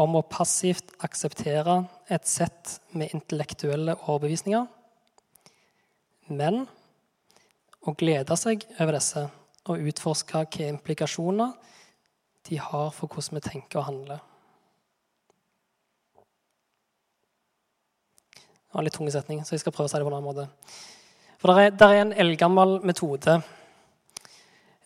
om 0.00 0.16
å 0.16 0.24
passivt 0.24 0.94
akseptere 1.04 1.82
et 2.08 2.28
sett 2.30 2.78
med 2.96 3.12
intellektuelle 3.16 3.98
overbevisninger 4.06 4.68
men 6.30 6.64
å 7.82 7.94
glede 7.98 8.36
seg 8.38 8.64
over 8.78 8.96
disse 8.96 9.26
og 9.70 9.86
utforske 9.90 10.38
hvilke 10.38 10.68
implikasjoner 10.70 11.54
de 12.48 12.58
har 12.62 12.90
for 12.94 13.10
hvordan 13.10 13.38
vi 13.38 13.44
tenker 13.44 13.80
og 13.80 13.88
handler. 13.90 14.20
Det 18.70 18.76
var 18.76 18.84
en 18.84 18.86
litt 18.86 18.94
tung 18.94 19.08
setning, 19.10 19.40
så 19.42 19.56
jeg 19.56 19.64
skal 19.64 19.72
prøve 19.74 19.88
å 19.88 19.90
si 19.90 19.98
det 19.98 20.04
på 20.06 20.10
en 20.12 20.14
annen 20.14 20.28
måte. 20.30 20.44
For 21.42 21.50
Det 21.50 21.62
er, 21.66 21.72
der 21.74 21.94
er 21.94 22.02
en 22.04 22.12
eldgammel 22.22 22.76
metode 22.86 23.34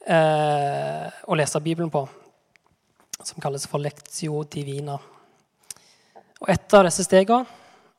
eh, 0.09 1.11
å 1.29 1.37
lese 1.37 1.61
Bibelen 1.61 1.93
på 1.93 2.07
som 3.21 3.45
kalles 3.45 3.69
for 3.69 3.85
lectio 3.85 4.41
divina. 4.49 4.97
Og 6.41 6.49
Et 6.49 6.79
av 6.81 6.89
disse 6.89 7.05
stegene 7.05 7.45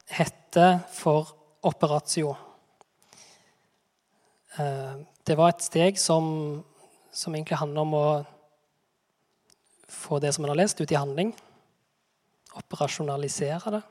heter 0.09 0.79
for 0.89 1.29
operatio. 1.61 2.33
Eh, 4.57 4.95
det 5.21 5.37
var 5.37 5.53
et 5.53 5.69
steg 5.69 6.01
som, 6.01 6.63
som 7.13 7.37
egentlig 7.37 7.61
handler 7.61 7.85
om 7.85 7.93
å 8.01 8.07
få 9.85 10.17
det 10.17 10.33
som 10.33 10.49
en 10.49 10.55
har 10.55 10.63
lest, 10.65 10.81
ut 10.81 10.89
i 10.89 10.97
handling. 10.97 11.37
Operasjonalisere 12.57 13.77
det. 13.77 13.85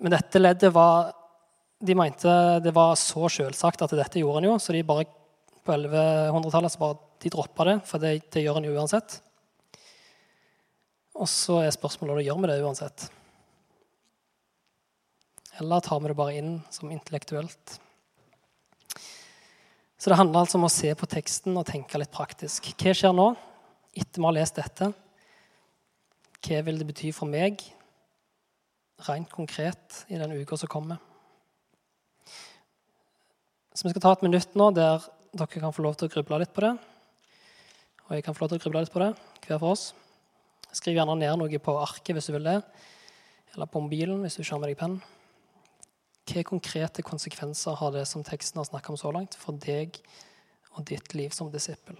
Men 0.00 0.14
dette 0.14 0.40
leddet 0.40 0.72
var 0.72 1.12
De 1.80 1.94
mente 1.96 2.32
det 2.64 2.72
var 2.76 2.96
så 3.00 3.28
selvsagt 3.32 3.82
at 3.84 3.94
dette 3.96 4.20
gjorde 4.20 4.42
en 4.42 4.50
jo, 4.50 4.56
så 4.60 4.74
de 4.76 4.82
bare 4.84 5.06
på 5.64 5.72
1100-tallet 5.72 6.76
bare 6.80 6.98
de 7.20 7.30
droppa 7.32 7.64
det, 7.68 7.76
for 7.88 8.02
det, 8.02 8.10
det 8.32 8.42
gjør 8.44 8.58
en 8.60 8.66
jo 8.68 8.74
uansett. 8.76 9.16
Og 11.20 11.28
så 11.28 11.58
er 11.64 11.72
spørsmålet 11.72 12.24
gjør 12.24 12.40
vi 12.40 12.50
det 12.50 12.58
uansett. 12.64 13.06
Eller 15.60 15.84
tar 15.84 16.00
vi 16.00 16.12
det 16.12 16.16
bare 16.20 16.36
inn 16.36 16.52
som 16.72 16.92
intellektuelt? 16.92 17.80
Så 20.00 20.08
det 20.08 20.16
handler 20.16 20.44
altså 20.44 20.56
om 20.56 20.64
å 20.64 20.72
se 20.72 20.94
på 20.96 21.08
teksten 21.12 21.56
og 21.60 21.68
tenke 21.68 22.00
litt 22.00 22.12
praktisk. 22.12 22.70
Hva 22.80 22.94
skjer 22.96 23.12
nå, 23.16 23.26
etter 23.92 24.20
vi 24.20 24.28
har 24.28 24.36
lest 24.36 24.56
dette? 24.56 24.92
Hva 26.40 26.62
vil 26.64 26.80
det 26.80 26.88
bety 26.88 27.12
for 27.12 27.28
meg 27.28 27.60
rent 29.06 29.30
konkret 29.32 30.04
i 30.08 30.18
den 30.20 30.32
uka 30.32 30.56
som 30.56 30.68
kommer? 30.68 31.00
Så 33.74 33.86
Vi 33.86 33.94
skal 33.94 34.02
ta 34.02 34.12
et 34.12 34.22
minutt 34.26 34.56
nå 34.58 34.70
der 34.76 35.04
dere 35.32 35.46
kan 35.46 35.72
få 35.72 35.82
lov 35.82 35.94
til 35.96 36.08
å 36.08 36.12
gruble 36.12 36.40
litt 36.42 36.52
på 36.52 36.64
det. 36.64 36.72
Og 38.08 38.16
jeg 38.16 38.24
kan 38.26 38.34
få 38.34 38.42
lov 38.42 38.50
til 38.50 38.58
å 38.58 38.64
gruble 38.64 38.82
litt 38.82 38.92
på 38.92 39.02
det, 39.02 39.12
hver 39.46 39.60
for 39.62 39.76
oss. 39.76 39.92
Skriv 40.74 40.98
gjerne 40.98 41.14
ned 41.18 41.38
noe 41.38 41.62
på 41.62 41.76
arket 41.78 42.16
hvis 42.16 42.28
du 42.30 42.34
vil 42.34 42.48
det, 42.50 42.58
eller 43.54 43.70
på 43.70 43.82
mobilen 43.82 44.20
hvis 44.24 44.36
du 44.36 44.42
ikke 44.42 44.56
har 44.56 44.62
med 44.64 44.72
deg 44.72 44.80
penn. 44.82 44.98
Hvilke 46.26 46.46
konkrete 46.50 47.06
konsekvenser 47.06 47.78
har 47.78 47.94
det 47.94 48.04
som 48.10 48.26
teksten 48.26 48.60
har 48.60 48.68
snakket 48.68 48.94
om 48.94 49.00
så 49.00 49.14
langt, 49.14 49.38
for 49.38 49.54
deg 49.54 50.02
og 50.76 50.86
ditt 50.90 51.14
liv 51.14 51.34
som 51.34 51.50
disippel? 51.50 51.98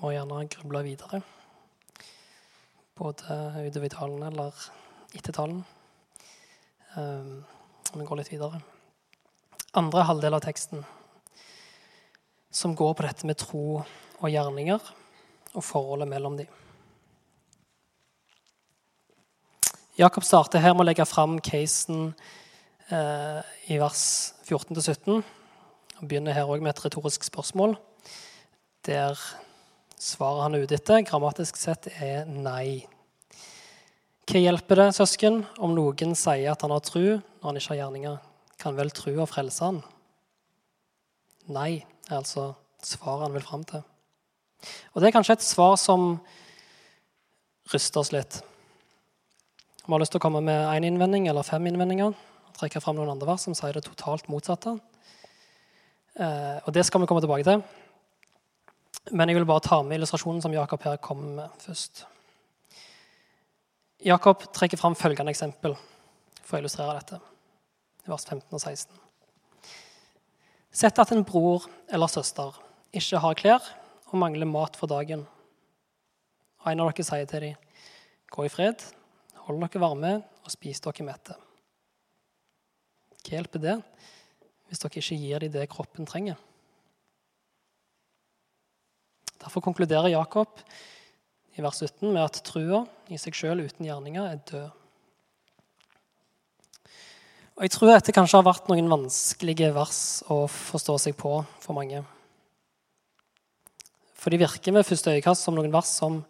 Må 0.00 0.14
gjerne 0.14 0.46
gruble 0.48 0.82
videre. 0.86 1.20
Både 2.96 3.40
utover 3.66 3.86
i 3.86 3.92
talen 3.92 4.22
eller 4.30 4.62
etter 5.16 5.34
talen. 5.36 5.62
Um, 6.96 7.42
vi 7.92 8.06
går 8.06 8.20
litt 8.20 8.32
videre. 8.32 8.62
Andre 9.78 10.06
halvdel 10.08 10.34
av 10.34 10.42
teksten, 10.42 10.82
som 12.50 12.74
går 12.74 12.96
på 12.98 13.04
dette 13.06 13.28
med 13.28 13.38
tro 13.38 13.82
og 13.82 14.26
gjerninger 14.30 14.80
og 15.54 15.62
forholdet 15.62 16.08
mellom 16.10 16.38
dem. 16.40 16.48
Jakob 19.98 20.24
starter 20.24 20.62
her 20.62 20.74
med 20.74 20.86
å 20.86 20.88
legge 20.88 21.06
fram 21.06 21.36
casen 21.44 22.12
eh, 22.88 23.40
i 23.68 23.78
vers 23.82 24.02
14-17. 24.48 25.20
Han 26.00 26.08
begynner 26.08 26.34
her 26.34 26.48
òg 26.48 26.62
med 26.64 26.72
et 26.72 26.82
retorisk 26.86 27.26
spørsmål, 27.26 27.76
der 28.88 29.18
svaret 30.00 30.46
han 30.46 30.56
er 30.56 30.64
ute 30.64 30.78
etter, 30.78 31.04
grammatisk 31.04 31.58
sett 31.60 31.90
er 32.00 32.24
nei. 32.28 32.86
Hva 34.30 34.40
hjelper 34.40 34.78
det, 34.78 34.88
søsken, 34.96 35.42
om 35.60 35.74
noen 35.76 36.14
sier 36.18 36.52
at 36.52 36.62
han 36.64 36.72
har 36.72 36.82
tru 36.86 37.18
når 37.18 37.46
han 37.46 37.60
ikke 37.60 37.72
har 37.74 37.80
gjerninger? 37.82 38.18
Kan 38.60 38.76
vel 38.78 38.92
trua 38.94 39.26
frelse 39.28 39.66
han? 39.66 39.80
Nei, 41.50 41.82
er 42.08 42.20
altså 42.20 42.52
svaret 42.84 43.26
han 43.26 43.34
vil 43.36 43.44
fram 43.44 43.64
til. 43.66 43.82
Og 44.92 45.00
Det 45.00 45.08
er 45.08 45.16
kanskje 45.16 45.38
et 45.38 45.44
svar 45.46 45.76
som 45.80 46.20
ryster 47.72 48.00
oss 48.00 48.12
litt. 48.14 48.40
Vi 49.84 49.92
har 49.92 50.00
lyst 50.02 50.12
til 50.14 50.20
å 50.20 50.26
komme 50.26 50.42
med 50.44 50.68
én 50.76 50.86
innvending 50.86 51.28
eller 51.28 51.46
fem 51.46 51.66
innvendinger. 51.66 52.14
og 52.14 52.56
trekke 52.58 52.80
fram 52.80 52.96
noen 52.96 53.10
andre 53.10 53.26
vers 53.26 53.42
som 53.42 53.54
sier 53.54 53.72
det 53.72 53.84
totalt 53.84 54.28
motsatte. 54.28 54.78
Eh, 56.14 56.58
og 56.66 56.72
Det 56.72 56.84
skal 56.84 57.00
vi 57.00 57.06
komme 57.06 57.20
tilbake 57.20 57.44
til. 57.44 57.62
Men 59.08 59.30
jeg 59.30 59.38
vil 59.38 59.48
bare 59.48 59.64
ta 59.64 59.80
med 59.82 59.96
illustrasjonen 59.96 60.42
som 60.44 60.52
Jakob 60.54 60.82
her 60.84 61.00
kom 61.02 61.22
med 61.38 61.62
først. 61.64 62.04
Jakob 64.04 64.44
trekker 64.52 64.80
fram 64.80 64.96
følgende 64.96 65.32
eksempel 65.32 65.74
for 66.44 66.56
å 66.56 66.60
illustrere 66.60 66.98
dette. 66.98 67.18
Vers 68.08 68.26
15 68.28 68.56
og 68.56 68.60
16. 68.60 69.00
Sett 70.70 71.00
at 71.02 71.12
en 71.12 71.24
bror 71.26 71.66
eller 71.90 72.12
søster 72.12 72.54
ikke 72.96 73.20
har 73.24 73.38
klær 73.38 73.70
og 74.10 74.18
mangler 74.22 74.48
mat 74.48 74.76
for 74.78 74.90
dagen. 74.90 75.24
Og 76.60 76.70
en 76.70 76.82
av 76.84 76.92
dere 76.92 77.06
sier 77.06 77.26
til 77.26 77.40
dem, 77.40 77.56
'Gå 78.30 78.44
i 78.44 78.48
fred, 78.48 78.78
hold 79.34 79.60
dere 79.60 79.80
varme 79.80 80.22
og 80.44 80.50
spis 80.50 80.80
dere 80.80 81.04
mette.' 81.04 81.34
Hva 83.20 83.36
hjelper 83.36 83.60
det 83.60 83.82
hvis 84.68 84.78
dere 84.78 85.02
ikke 85.02 85.18
gir 85.18 85.38
dem 85.40 85.52
det 85.52 85.68
kroppen 85.68 86.06
trenger? 86.06 86.36
Derfor 89.40 89.64
konkluderer 89.64 90.12
Jakob 90.12 90.60
i 91.56 91.62
vers 91.64 91.80
17 91.80 92.12
med 92.12 92.22
at 92.22 92.42
trua 92.46 92.84
i 93.10 93.18
seg 93.20 93.36
sjøl 93.36 93.64
uten 93.64 93.88
gjerninger 93.88 94.28
er 94.28 94.44
død. 94.50 94.68
Og 97.56 97.66
Jeg 97.66 97.72
tror 97.74 97.90
dette 97.90 98.14
kanskje 98.16 98.38
har 98.38 98.46
vært 98.46 98.70
noen 98.70 98.88
vanskelige 98.88 99.72
vers 99.76 100.22
å 100.32 100.46
forstå 100.48 100.96
seg 101.02 101.16
på 101.20 101.34
for 101.60 101.76
mange. 101.76 102.00
For 104.16 104.32
de 104.32 104.40
virker 104.40 104.76
ved 104.76 104.88
første 104.88 105.12
øyekast 105.16 105.44
som 105.44 105.56
noen 105.56 105.72
vers 105.72 105.90
som 106.00 106.22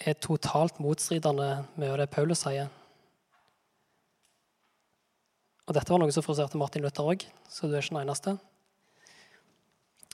er 0.00 0.16
totalt 0.20 0.80
motstridende 0.82 1.66
med 1.76 2.00
det 2.00 2.08
Paulus 2.12 2.44
sier. 2.44 2.70
Og 5.68 5.76
Dette 5.76 5.92
var 5.92 6.00
noe 6.02 6.12
som 6.12 6.24
frustrerte 6.24 6.58
Martin 6.60 6.84
Luther 6.84 7.06
òg, 7.12 7.22
så 7.48 7.68
du 7.68 7.76
er 7.76 7.84
ikke 7.84 7.94
den 7.94 8.02
eneste. 8.02 8.34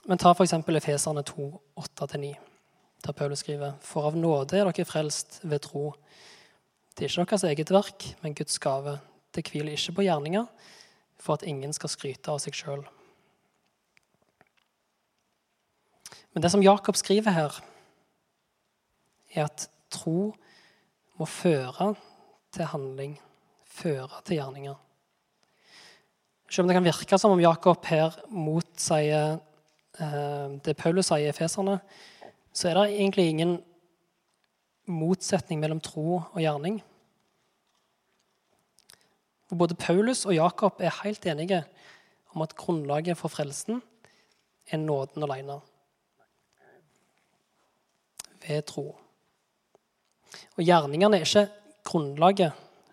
Men 0.09 0.17
ta 0.17 0.31
f.eks. 0.33 0.53
Efeserne 0.53 1.21
2, 1.21 1.61
8-9, 1.77 2.33
der 3.05 3.13
Paulus 3.13 3.43
skriver.: 3.43 3.75
For 3.85 4.07
av 4.09 4.15
nåde 4.17 4.57
er 4.57 4.65
dere 4.65 4.85
frelst 4.85 5.37
ved 5.43 5.61
tro. 5.61 5.91
Det 6.97 7.05
er 7.05 7.11
ikke 7.13 7.29
deres 7.29 7.43
eget 7.45 7.71
verk, 7.71 8.05
men 8.23 8.33
Guds 8.33 8.57
gave. 8.59 8.97
Det 9.35 9.45
hviler 9.45 9.75
ikke 9.77 9.93
på 9.99 10.05
gjerninger, 10.07 10.47
for 11.19 11.37
at 11.37 11.45
ingen 11.45 11.73
skal 11.73 11.91
skryte 11.93 12.31
av 12.31 12.39
seg 12.41 12.57
sjøl. 12.57 12.81
Men 16.33 16.41
det 16.41 16.51
som 16.51 16.63
Jakob 16.65 16.97
skriver 16.97 17.31
her, 17.35 17.59
er 19.35 19.45
at 19.45 19.67
tro 19.93 20.33
må 21.19 21.25
føre 21.29 21.93
til 22.51 22.65
handling, 22.65 23.13
føre 23.61 24.23
til 24.25 24.39
gjerninger. 24.39 24.73
Selv 26.49 26.65
om 26.65 26.73
det 26.73 26.79
kan 26.79 26.89
virke 26.89 27.21
som 27.21 27.35
om 27.35 27.45
Jakob 27.45 27.85
her 27.85 28.17
motsier 28.33 29.37
det 29.99 30.77
Paulus 30.79 31.09
sier 31.09 31.27
i 31.27 31.31
Efeserne, 31.31 31.79
så 32.55 32.69
er 32.69 32.77
det 32.77 32.85
egentlig 32.95 33.25
ingen 33.29 33.57
motsetning 34.89 35.59
mellom 35.61 35.81
tro 35.83 36.21
og 36.21 36.39
gjerning. 36.39 36.79
For 39.49 39.59
både 39.59 39.77
Paulus 39.77 40.25
og 40.25 40.35
Jakob 40.37 40.81
er 40.81 41.01
helt 41.03 41.25
enige 41.25 41.63
om 42.33 42.41
at 42.45 42.55
grunnlaget 42.57 43.17
for 43.17 43.33
frelsen 43.33 43.81
er 44.69 44.77
nåden 44.77 45.25
alene 45.25 45.59
ved 48.45 48.65
tro. 48.69 48.85
Og 50.57 50.63
gjerningene 50.63 51.17
er 51.17 51.25
ikke 51.25 51.47
grunnlaget 51.85 52.51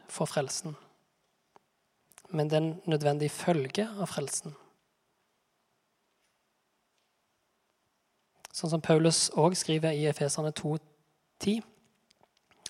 for 0.08 0.24
frelsen, 0.24 0.76
men 2.30 2.50
den 2.50 2.70
nødvendige 2.88 3.30
følge 3.30 3.84
av 3.86 4.08
frelsen. 4.08 4.56
Sånn 8.56 8.72
som 8.72 8.80
Paulus 8.80 9.26
òg 9.36 9.52
skriver 9.58 9.92
i 9.92 10.06
Efeserne 10.08 10.48
2,10, 10.56 11.58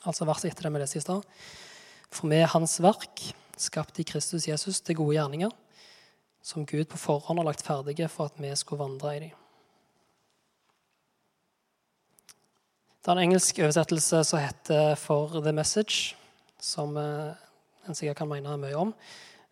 altså 0.02 0.26
verset 0.26 0.50
etter 0.50 0.66
det 0.66 0.72
vi 0.74 0.80
leste 0.82 0.98
i 0.98 1.04
stad. 1.04 1.22
For 2.10 2.26
vi 2.32 2.40
er 2.40 2.50
Hans 2.50 2.80
verk, 2.82 3.22
skapt 3.56 4.00
i 4.02 4.06
Kristus 4.08 4.48
Jesus 4.48 4.80
til 4.82 4.98
gode 4.98 5.14
gjerninger, 5.14 5.52
som 6.42 6.66
Gud 6.66 6.88
på 6.90 6.98
forhånd 6.98 7.38
har 7.38 7.46
lagt 7.46 7.62
ferdige 7.62 8.08
for 8.10 8.32
at 8.32 8.40
vi 8.42 8.50
skulle 8.58 8.82
vandre 8.82 9.12
i 9.14 9.20
dem. 9.28 9.36
Det 12.98 13.12
er 13.12 13.20
en 13.20 13.22
engelsk 13.28 13.62
oversettelse 13.62 14.24
som 14.26 14.42
heter 14.42 14.96
'For 14.96 15.40
the 15.40 15.52
Message', 15.52 16.16
som 16.58 16.96
eh, 16.96 17.34
en 17.86 17.94
sikkert 17.94 18.16
kan 18.16 18.28
mene 18.28 18.56
mye 18.56 18.74
om. 18.74 18.94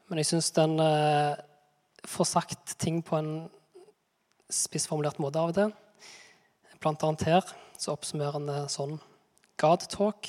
Men 0.09 0.18
jeg 0.18 0.27
syns 0.27 0.51
den 0.51 0.81
eh, 0.81 1.37
får 2.05 2.25
sagt 2.25 2.79
ting 2.79 3.05
på 3.05 3.16
en 3.16 3.51
spissformulert 4.51 5.18
måte 5.18 5.38
av 5.38 5.49
og 5.49 5.55
til. 5.55 5.73
Blant 6.85 7.25
her 7.25 7.47
så 7.81 7.94
oppsummerer 7.94 8.37
han 8.37 8.49
det 8.51 8.59
sånn 8.68 8.99
God 9.57 9.87
talk 9.88 10.29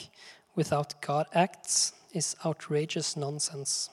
without 0.55 0.95
God 1.03 1.27
acts 1.35 1.91
is 2.15 2.31
outrageous 2.47 3.17
nonsense. 3.19 3.91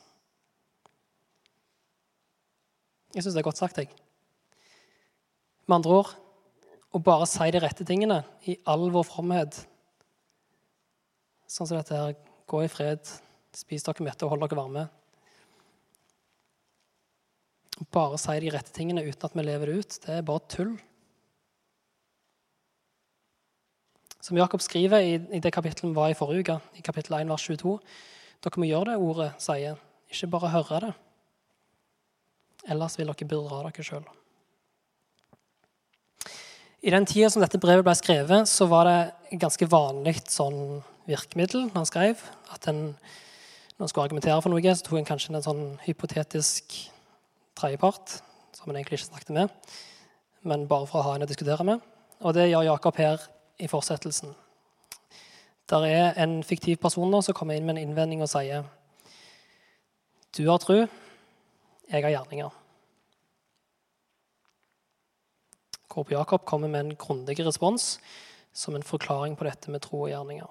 Jeg 3.12 3.24
syns 3.24 3.34
det 3.34 3.42
er 3.42 3.48
godt 3.48 3.58
sagt, 3.58 3.80
jeg. 3.82 3.90
Med 5.66 5.80
andre 5.80 5.96
ord 6.04 6.12
og 6.92 7.02
bare 7.02 7.26
si 7.26 7.48
de 7.50 7.60
rette 7.64 7.84
tingene 7.88 8.20
i 8.46 8.54
all 8.68 8.86
vår 8.94 9.08
fromhet. 9.08 9.58
Sånn 11.50 11.66
som 11.66 11.80
dette 11.80 11.98
her 11.98 12.14
Gå 12.52 12.58
i 12.66 12.68
fred, 12.68 13.06
spis 13.56 13.86
dere 13.86 14.04
mette 14.04 14.26
og 14.26 14.34
hold 14.34 14.42
dere 14.44 14.58
varme. 14.58 14.82
Bare 17.94 18.18
si 18.20 18.34
de 18.44 18.50
rette 18.52 18.74
tingene 18.76 19.04
uten 19.06 19.24
at 19.24 19.36
vi 19.38 19.44
lever 19.46 19.70
det 19.70 19.76
ut, 19.78 19.96
det 20.04 20.18
er 20.18 20.26
bare 20.26 20.44
tull. 20.52 20.74
Som 24.22 24.38
Jakob 24.38 24.62
skriver 24.62 25.02
i, 25.02 25.14
i 25.34 25.40
det 25.42 25.50
kapittelet 25.50 25.90
vi 25.90 25.96
var 25.98 26.12
i 26.12 26.14
forrige 26.14 26.44
uke, 26.46 26.58
i 26.78 26.84
kapittel 26.86 27.16
1, 27.18 27.30
vers 27.32 27.46
22 27.48 27.78
Dere 28.42 28.58
må 28.58 28.66
gjøre 28.66 28.92
det 28.92 28.98
ordet 29.02 29.28
sier, 29.42 29.78
ikke 30.10 30.28
bare 30.30 30.50
høre 30.50 30.78
det. 30.82 30.90
Ellers 32.70 32.96
vil 32.98 33.10
dere 33.10 33.26
bedra 33.30 33.60
dere 33.66 33.84
sjøl. 33.86 34.06
I 36.82 36.90
den 36.90 37.06
tida 37.06 37.28
som 37.30 37.42
dette 37.42 37.60
brevet 37.62 37.86
ble 37.86 37.94
skrevet, 37.94 38.50
så 38.50 38.66
var 38.70 38.88
det 38.90 39.38
ganske 39.42 39.68
vanlig 39.70 40.16
sånn 40.30 40.80
virkemiddel 41.06 41.68
han 41.76 41.86
skrev. 41.86 42.22
At 42.50 42.66
en, 42.70 42.82
når 43.76 43.84
han 43.84 43.92
skulle 43.92 44.08
argumentere 44.08 44.40
for 44.42 44.50
noe, 44.50 44.74
så 44.74 44.86
tok 44.86 44.98
en 44.98 45.06
kanskje 45.06 45.36
en 45.36 45.46
sånn 45.46 45.62
hypotetisk 45.86 46.74
tredjepart 47.58 48.18
som 48.58 48.70
en 48.70 48.78
egentlig 48.78 48.98
ikke 48.98 49.12
snakket 49.12 49.34
med, 49.34 49.54
men 50.46 50.66
bare 50.70 50.90
for 50.90 50.98
å 51.00 51.06
ha 51.06 51.14
en 51.14 51.26
å 51.26 51.30
diskutere 51.30 51.66
med. 51.66 51.82
Og 52.22 52.34
det 52.34 52.50
gjør 52.50 52.72
Jakob 52.72 52.98
her 52.98 53.22
i 53.58 53.68
fortsettelsen. 53.68 54.34
Der 55.70 55.86
er 55.86 56.22
en 56.22 56.42
fiktiv 56.44 56.76
person 56.76 57.10
nå 57.10 57.22
som 57.22 57.34
kommer 57.34 57.56
inn 57.56 57.66
med 57.66 57.76
en 57.76 57.88
innvending 57.88 58.22
og 58.22 58.30
sier 58.32 58.66
Du 60.36 60.44
har 60.48 60.58
tru, 60.58 60.86
jeg 61.88 62.04
har 62.04 62.10
gjerninger. 62.10 62.50
Korp 65.92 66.10
Jakob 66.10 66.44
kommer 66.48 66.68
med 66.68 66.80
en 66.80 66.96
grundig 66.96 67.36
respons 67.44 67.98
som 68.52 68.74
en 68.74 68.82
forklaring 68.82 69.36
på 69.36 69.44
dette 69.44 69.70
med 69.70 69.82
tro 69.84 70.04
og 70.06 70.08
gjerninger. 70.12 70.48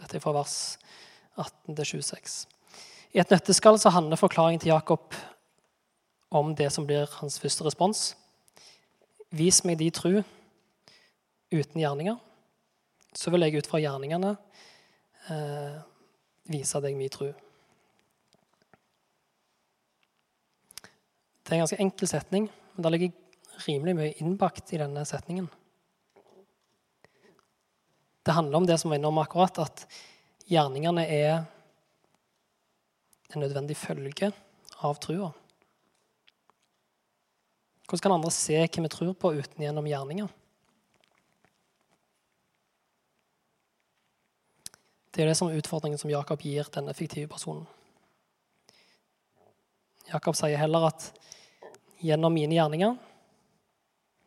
Dette 0.00 0.16
er 0.16 0.24
fra 0.24 0.32
vers 0.36 0.78
18 1.36 1.76
26. 1.76 2.46
I 3.12 3.20
et 3.20 3.32
nøtteskall 3.32 3.78
så 3.80 3.92
handler 3.92 4.20
forklaringen 4.20 4.60
til 4.60 4.72
Jakob 4.72 5.14
om 6.32 6.54
det 6.56 6.70
som 6.72 6.86
blir 6.88 7.08
hans 7.20 7.38
første 7.40 7.64
respons. 7.64 8.14
Vis 9.32 9.60
meg 9.64 9.78
de 9.80 9.90
tru, 9.92 10.22
uten 11.52 11.80
gjerninger, 11.80 12.18
så 13.12 13.30
vil 13.32 13.44
jeg 13.44 13.60
ut 13.60 13.68
fra 13.68 13.80
gjerningene 13.82 14.34
eh, 15.30 15.80
vise 16.48 16.80
deg 16.84 16.96
min 16.96 17.12
tro. 17.12 17.30
Det 21.42 21.50
er 21.50 21.58
en 21.58 21.64
ganske 21.64 21.82
enkel 21.84 22.08
setning, 22.08 22.48
men 22.72 22.84
det 22.84 22.92
ligger 22.94 23.66
rimelig 23.66 23.96
mye 23.98 24.14
innbakt 24.22 24.72
i 24.72 24.80
denne 24.80 25.04
setningen. 25.08 25.50
Det 28.22 28.36
handler 28.36 28.56
om 28.58 28.66
det 28.66 28.78
som 28.78 28.92
var 28.92 29.00
innom 29.00 29.18
akkurat, 29.18 29.58
at 29.58 29.86
gjerningene 30.46 31.04
er 31.10 31.42
en 33.32 33.42
nødvendig 33.42 33.76
følge 33.76 34.30
av 34.82 35.00
trua. 35.02 35.32
Hvordan 37.88 38.02
kan 38.06 38.14
andre 38.14 38.30
se 38.32 38.56
hva 38.56 38.84
vi 38.86 38.92
tror 38.92 39.12
på, 39.18 39.34
uten 39.36 39.64
gjennom 39.66 39.88
gjerninger? 39.90 40.30
Det 45.12 45.22
er 45.22 45.28
det 45.28 45.36
som 45.36 45.50
er 45.50 45.58
utfordringen 45.60 46.00
som 46.00 46.10
Jakob 46.10 46.40
gir 46.40 46.68
denne 46.72 46.94
fiktive 46.96 47.28
personen. 47.28 47.66
Jakob 50.08 50.36
sier 50.36 50.56
heller 50.56 50.88
at 50.88 51.10
gjennom 52.00 52.32
mine 52.32 52.56
gjerninger 52.56 52.96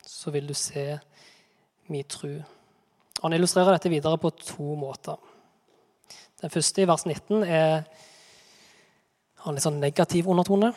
så 0.06 0.32
vil 0.32 0.46
du 0.48 0.54
se 0.54 1.00
min 1.90 2.06
tru. 2.10 2.38
Han 3.24 3.34
illustrerer 3.34 3.74
dette 3.74 3.90
videre 3.90 4.20
på 4.22 4.30
to 4.38 4.76
måter. 4.78 5.18
Den 6.42 6.54
første, 6.54 6.84
i 6.84 6.88
vers 6.88 7.06
19, 7.06 7.42
er, 7.44 7.88
har 9.42 9.50
en 9.50 9.58
litt 9.58 9.66
sånn 9.66 9.82
negativ 9.82 10.30
undertone. 10.30 10.70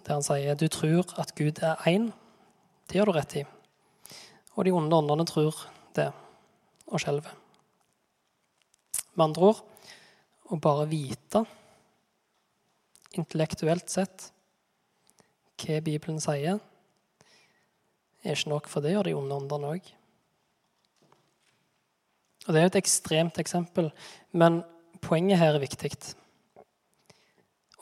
Der 0.00 0.16
han 0.16 0.24
sier 0.24 0.56
du 0.56 0.68
tror 0.72 1.12
at 1.20 1.34
Gud 1.36 1.60
er 1.60 1.76
én. 1.92 2.08
Det 2.88 2.96
gjør 2.96 3.12
du 3.12 3.16
rett 3.18 3.36
i. 3.42 3.44
Og 4.56 4.64
de 4.64 4.72
onde 4.72 4.96
åndene 4.96 5.28
tror 5.28 5.60
det 5.96 6.08
og 6.88 7.04
skjelver. 7.04 7.36
Med 9.20 9.26
andre 9.26 9.50
ord 9.50 9.58
å 10.48 10.56
bare 10.64 10.86
vite 10.88 11.42
intellektuelt 13.20 13.92
sett 13.92 14.30
hva 15.60 15.76
Bibelen 15.84 16.22
sier, 16.24 16.56
er 18.24 18.32
ikke 18.32 18.48
nok, 18.48 18.70
for 18.72 18.80
det 18.80 18.94
gjør 18.94 19.10
de 19.10 19.14
onde 19.18 19.36
åndene 19.42 19.74
òg. 19.74 19.90
Og 22.46 22.56
Det 22.56 22.62
er 22.62 22.70
et 22.70 22.80
ekstremt 22.80 23.42
eksempel, 23.44 23.90
men 24.32 24.62
poenget 25.04 25.36
her 25.36 25.52
er 25.52 25.66
viktig. 25.66 25.92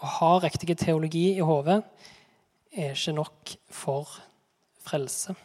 Å 0.02 0.12
ha 0.18 0.34
riktig 0.42 0.74
teologi 0.82 1.36
i 1.36 1.46
hodet 1.46 1.84
er 2.74 2.98
ikke 2.98 3.14
nok 3.14 3.56
for 3.70 4.10
frelse. 4.82 5.38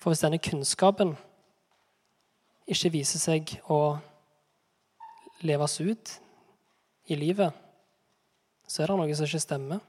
For 0.00 0.08
hvis 0.08 0.24
denne 0.24 0.40
kunnskapen 0.40 1.18
ikke 2.64 2.96
viser 2.96 3.20
seg 3.20 3.58
å 3.68 3.98
leves 5.44 5.80
ut 5.80 6.14
i 7.06 7.16
livet, 7.18 7.52
så 8.66 8.82
er 8.82 8.90
det 8.90 8.96
noe 8.98 9.18
som 9.18 9.28
ikke 9.28 9.42
stemmer. 9.42 9.82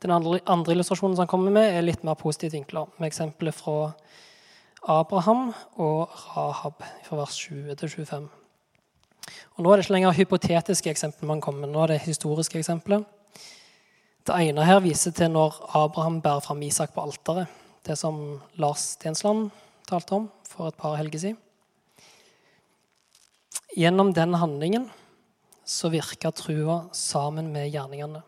Den 0.00 0.12
andre, 0.14 0.72
illustrasjonen 0.72 1.16
som 1.16 1.26
han 1.26 1.28
kommer 1.28 1.52
med, 1.52 1.74
er 1.76 1.84
litt 1.84 2.04
mer 2.08 2.16
positivt 2.16 2.54
vinkler, 2.56 2.88
med 2.96 3.10
eksempler 3.10 3.52
fra 3.52 3.92
Abraham 4.88 5.50
og 5.76 6.08
Rahab 6.32 6.80
fra 7.04 7.18
vers 7.18 7.36
20 7.36 7.76
til 7.82 7.92
25. 8.06 8.28
Og 9.56 9.60
Nå 9.60 9.70
er 9.70 9.76
det 9.76 9.84
ikke 9.84 9.92
lenger 9.98 10.16
hypotetiske 10.16 10.90
eksempler 10.90 11.28
man 11.28 11.42
kommer 11.44 11.66
med, 11.66 11.74
nå 11.74 11.82
er 11.84 11.92
det 11.92 12.04
historiske 12.06 12.62
eksempler. 12.62 13.04
Det 14.24 14.36
ene 14.36 14.64
her 14.64 14.80
viser 14.80 15.12
til 15.12 15.32
når 15.34 15.58
Abraham 15.76 16.20
bærer 16.24 16.40
fram 16.44 16.62
Isak 16.62 16.94
på 16.94 17.04
alteret. 17.04 17.59
Det 17.82 17.96
som 17.96 18.40
Lars 18.60 18.78
Stensland 18.78 19.50
talte 19.88 20.14
om 20.14 20.26
for 20.44 20.68
et 20.68 20.76
par 20.76 20.98
helger 21.00 21.22
siden. 21.22 21.38
Gjennom 23.76 24.12
den 24.12 24.34
handlingen 24.34 24.90
så 25.64 25.88
virka 25.88 26.32
trua 26.34 26.88
sammen 26.92 27.52
med 27.54 27.70
gjerningene. 27.70 28.22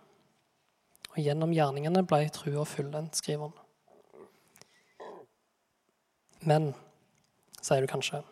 Og 1.12 1.18
gjennom 1.18 1.52
gjerningene 1.52 2.04
ble 2.08 2.28
trua 2.32 2.64
fullendt, 2.64 3.18
skriver 3.18 3.50
han. 3.50 3.58
Men, 6.42 6.70
sier 7.60 7.82
du 7.82 7.90
kanskje, 7.90 8.22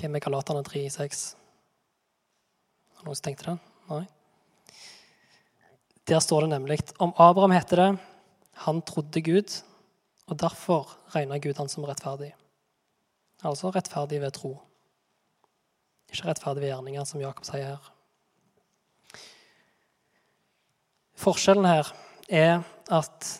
hvem 0.00 0.16
er 0.16 0.24
Galaterne 0.24 0.64
3,6? 0.66 1.22
Har 2.96 3.06
noen 3.06 3.16
som 3.16 3.28
tenkte 3.28 3.52
det? 3.52 3.58
Nei? 3.92 4.04
Der 6.10 6.20
står 6.24 6.44
det 6.44 6.54
nemlig 6.56 6.80
om 6.98 7.12
Abraham 7.20 7.54
heter 7.54 7.84
det 7.84 7.90
han 8.52 8.82
trodde 8.82 9.22
Gud, 9.22 9.62
og 10.26 10.40
derfor 10.40 10.98
regna 11.14 11.38
Gud 11.38 11.58
han 11.58 11.68
som 11.68 11.84
rettferdig. 11.84 12.34
Altså 13.42 13.70
rettferdig 13.70 14.20
ved 14.20 14.30
tro. 14.36 14.58
Ikke 16.10 16.28
rettferdig 16.28 16.62
ved 16.62 16.70
gjerninger, 16.70 17.04
som 17.04 17.20
Jakob 17.20 17.46
sier 17.46 17.72
her. 17.72 17.92
Forskjellen 21.20 21.68
her 21.68 21.92
er 22.28 22.62
at 22.90 23.30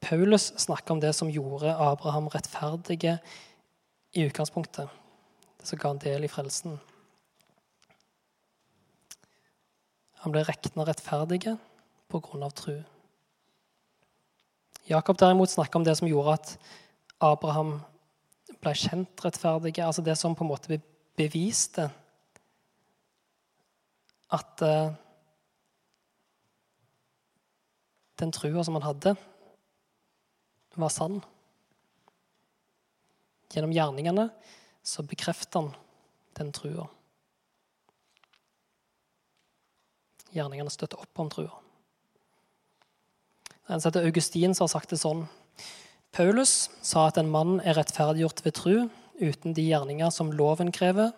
Paulus 0.00 0.52
snakker 0.56 0.94
om 0.94 1.00
det 1.00 1.14
som 1.14 1.30
gjorde 1.30 1.74
Abraham 1.74 2.28
rettferdige 2.32 3.18
i 4.14 4.26
utgangspunktet. 4.26 4.88
Det 5.58 5.66
som 5.68 5.78
ga 5.78 5.92
han 5.92 6.02
del 6.02 6.24
i 6.24 6.30
frelsen. 6.30 6.78
Han 10.22 10.34
ble 10.34 10.42
regna 10.46 10.86
rettferdige 10.86 11.56
på 12.10 12.20
grunn 12.24 12.46
av 12.46 12.54
tru. 12.58 12.78
Jakob 14.88 15.18
derimot 15.20 15.50
snakker 15.50 15.76
om 15.76 15.84
det 15.84 15.96
som 15.98 16.08
gjorde 16.08 16.38
at 16.38 16.54
Abraham 17.20 17.74
ble 18.62 18.72
kjent 18.72 19.24
rettferdige. 19.24 19.84
Altså 19.84 20.02
det 20.02 20.16
som 20.16 20.36
på 20.36 20.46
en 20.46 20.52
måte 20.52 20.80
beviste 21.18 21.90
at 24.32 24.64
uh, 24.64 24.94
den 28.18 28.32
trua 28.32 28.64
som 28.64 28.76
han 28.78 28.86
hadde, 28.86 29.14
var 30.78 30.92
sann. 30.92 31.20
Gjennom 33.52 33.72
gjerningene 33.72 34.28
så 34.84 35.04
bekrefter 35.04 35.66
han 35.66 35.72
den 36.38 36.52
trua. 36.54 36.86
Gjerningene 40.32 40.72
støtter 40.72 41.00
opp 41.00 41.24
om 41.24 41.32
trua. 41.32 41.67
En 43.68 43.80
som 43.80 43.90
heter 43.90 44.06
Augustin, 44.08 44.54
som 44.54 44.64
har 44.64 44.72
sagt 44.72 44.90
det 44.94 45.00
sånn. 45.00 45.26
Paulus 46.16 46.70
sa 46.80 47.08
at 47.10 47.18
en 47.20 47.28
mann 47.28 47.58
er 47.60 47.76
rettferdiggjort 47.76 48.40
ved 48.46 48.54
tru 48.56 48.76
uten 49.20 49.52
de 49.52 49.66
gjerninger 49.66 50.08
som 50.14 50.32
loven 50.32 50.70
krever, 50.72 51.12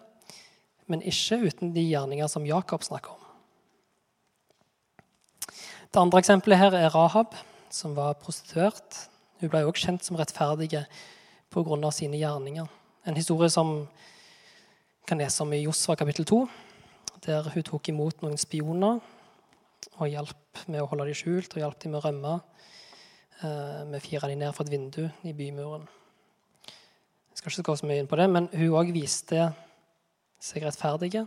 men 0.91 1.05
ikke 1.07 1.39
uten 1.45 1.71
de 1.77 1.85
gjerninger 1.87 2.27
som 2.33 2.49
Jakob 2.49 2.83
snakker 2.83 3.15
om. 3.15 3.21
Det 5.91 6.03
andre 6.03 6.23
eksempelet 6.23 6.59
her 6.59 6.75
er 6.79 6.91
Rahab, 6.95 7.37
som 7.71 7.95
var 7.95 8.19
prostituert. 8.19 8.99
Hun 9.41 9.51
ble 9.51 9.63
også 9.67 9.87
kjent 9.87 10.07
som 10.07 10.19
rettferdige 10.19 10.85
pga. 11.51 11.91
sine 11.91 12.19
gjerninger. 12.19 12.67
En 13.07 13.17
historie 13.17 13.51
som 13.51 13.89
kan 15.07 15.19
lese 15.19 15.43
om 15.43 15.53
i 15.53 15.63
Josva 15.63 15.95
kapittel 15.95 16.25
2, 16.25 16.49
der 17.27 17.51
hun 17.55 17.63
tok 17.63 17.89
imot 17.89 18.23
noen 18.23 18.39
spioner 18.39 19.01
og 19.97 20.11
hjalp 20.11 20.64
med 20.69 20.83
å 20.83 20.88
holde 20.90 21.09
dem 21.09 21.16
skjult 21.19 21.55
og 21.55 21.62
hjalp 21.62 21.81
dem 21.83 21.95
med 21.95 22.01
å 22.01 22.05
rømme. 22.09 22.35
Vi 23.40 23.49
med 23.88 23.97
å 23.97 24.05
fire 24.05 24.29
dem 24.29 24.43
ned 24.43 24.53
fra 24.53 24.66
et 24.66 24.73
vindu 24.73 25.03
i 25.25 25.33
bymuren. 25.33 25.87
Jeg 27.31 27.40
skal 27.40 27.55
ikke 27.55 27.71
gå 27.71 27.77
så 27.81 27.88
mye 27.88 28.03
inn 28.03 28.11
på 28.11 28.19
det, 28.21 28.27
men 28.29 28.51
hun 28.53 28.75
òg 28.77 28.90
viste 28.93 29.47
seg 30.40 30.64
rettferdige 30.66 31.25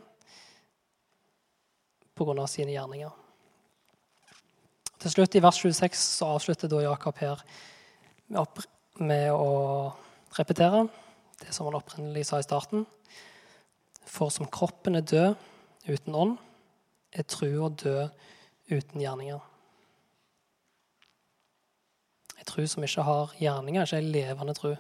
pga. 2.14 2.48
sine 2.48 2.76
gjerninger. 2.76 3.10
Til 5.00 5.12
slutt, 5.12 5.36
i 5.36 5.42
vers 5.42 5.58
26, 5.58 5.98
så 5.98 6.30
avslutter 6.36 6.70
da 6.70 6.84
Jakob 6.84 7.18
her 7.18 7.42
med 9.00 9.32
å 9.34 9.94
repetere 10.38 10.86
det 11.42 11.52
som 11.52 11.66
han 11.68 11.80
opprinnelig 11.82 12.28
sa 12.30 12.40
i 12.40 12.46
starten. 12.46 12.86
For 14.06 14.30
som 14.30 14.48
kroppen 14.48 14.96
er 14.96 15.02
død 15.02 15.36
uten 15.90 16.16
ånd, 16.16 16.38
er 17.14 17.26
trua 17.28 17.70
død 17.70 18.10
uten 18.70 19.02
gjerninger. 19.02 19.40
En 22.38 22.46
tru 22.46 22.68
som 22.68 22.84
ikke 22.84 23.06
har 23.08 23.34
gjerninger, 23.40 23.82
er 23.82 23.86
ikke 23.86 23.98
en 24.04 24.12
levende 24.12 24.54
tru. 24.58 24.76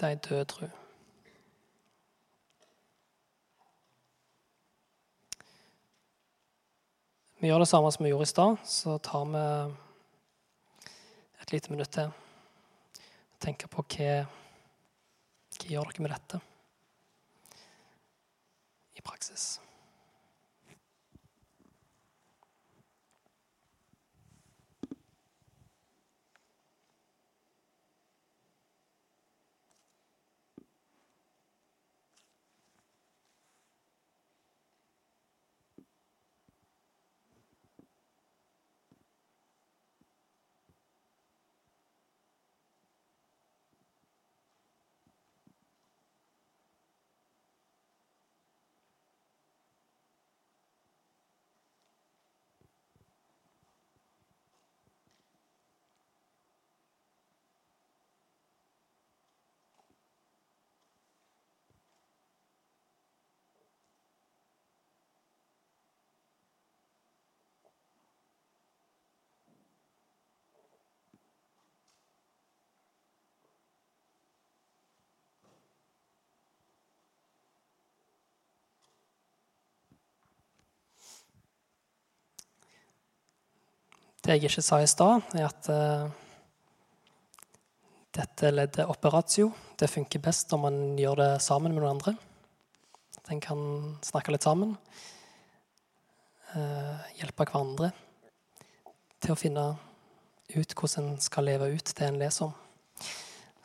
Det 0.00 0.08
er 0.08 0.16
en 0.16 0.24
død 0.28 0.44
tru. 0.48 0.66
Vi 7.40 7.48
gjør 7.48 7.62
det 7.62 7.68
samme 7.70 7.92
som 7.92 8.04
vi 8.04 8.10
gjorde 8.10 8.26
i 8.28 8.32
stad. 8.34 8.56
Så 8.64 8.98
tar 8.98 9.24
vi 9.32 9.44
et 11.40 11.52
lite 11.52 11.70
minutt 11.72 11.92
til. 11.92 12.12
Tenker 13.40 13.70
på 13.72 13.84
hva, 13.94 14.26
hva 15.56 15.70
gjør 15.72 15.88
dere 15.88 16.04
med 16.04 16.12
dette 16.12 16.40
i 19.00 19.04
praksis. 19.04 19.54
Det 84.30 84.36
jeg 84.38 84.46
ikke 84.46 84.62
sa 84.62 84.76
i 84.78 84.86
stad, 84.86 85.24
er 85.34 85.42
at 85.48 85.68
uh, 85.74 86.10
dette 88.14 88.50
leddet 88.54 88.84
operatio 88.86 89.48
det 89.74 89.88
funker 89.90 90.22
best 90.22 90.52
når 90.52 90.60
man 90.62 90.76
gjør 90.94 91.16
det 91.18 91.30
sammen 91.42 91.72
med 91.74 91.82
noen 91.82 91.96
andre. 91.96 92.12
At 93.18 93.32
en 93.34 93.40
kan 93.42 93.64
snakke 94.06 94.30
litt 94.30 94.46
sammen. 94.46 94.76
Uh, 96.52 97.02
hjelpe 97.18 97.42
hverandre 97.42 97.88
til 99.18 99.34
å 99.34 99.38
finne 99.40 99.64
ut 100.54 100.76
hvordan 100.78 101.08
en 101.08 101.18
skal 101.26 101.50
leve 101.50 101.72
ut 101.74 101.90
det 101.90 102.06
en 102.06 102.20
leser 102.22 102.46
om. 102.46 102.54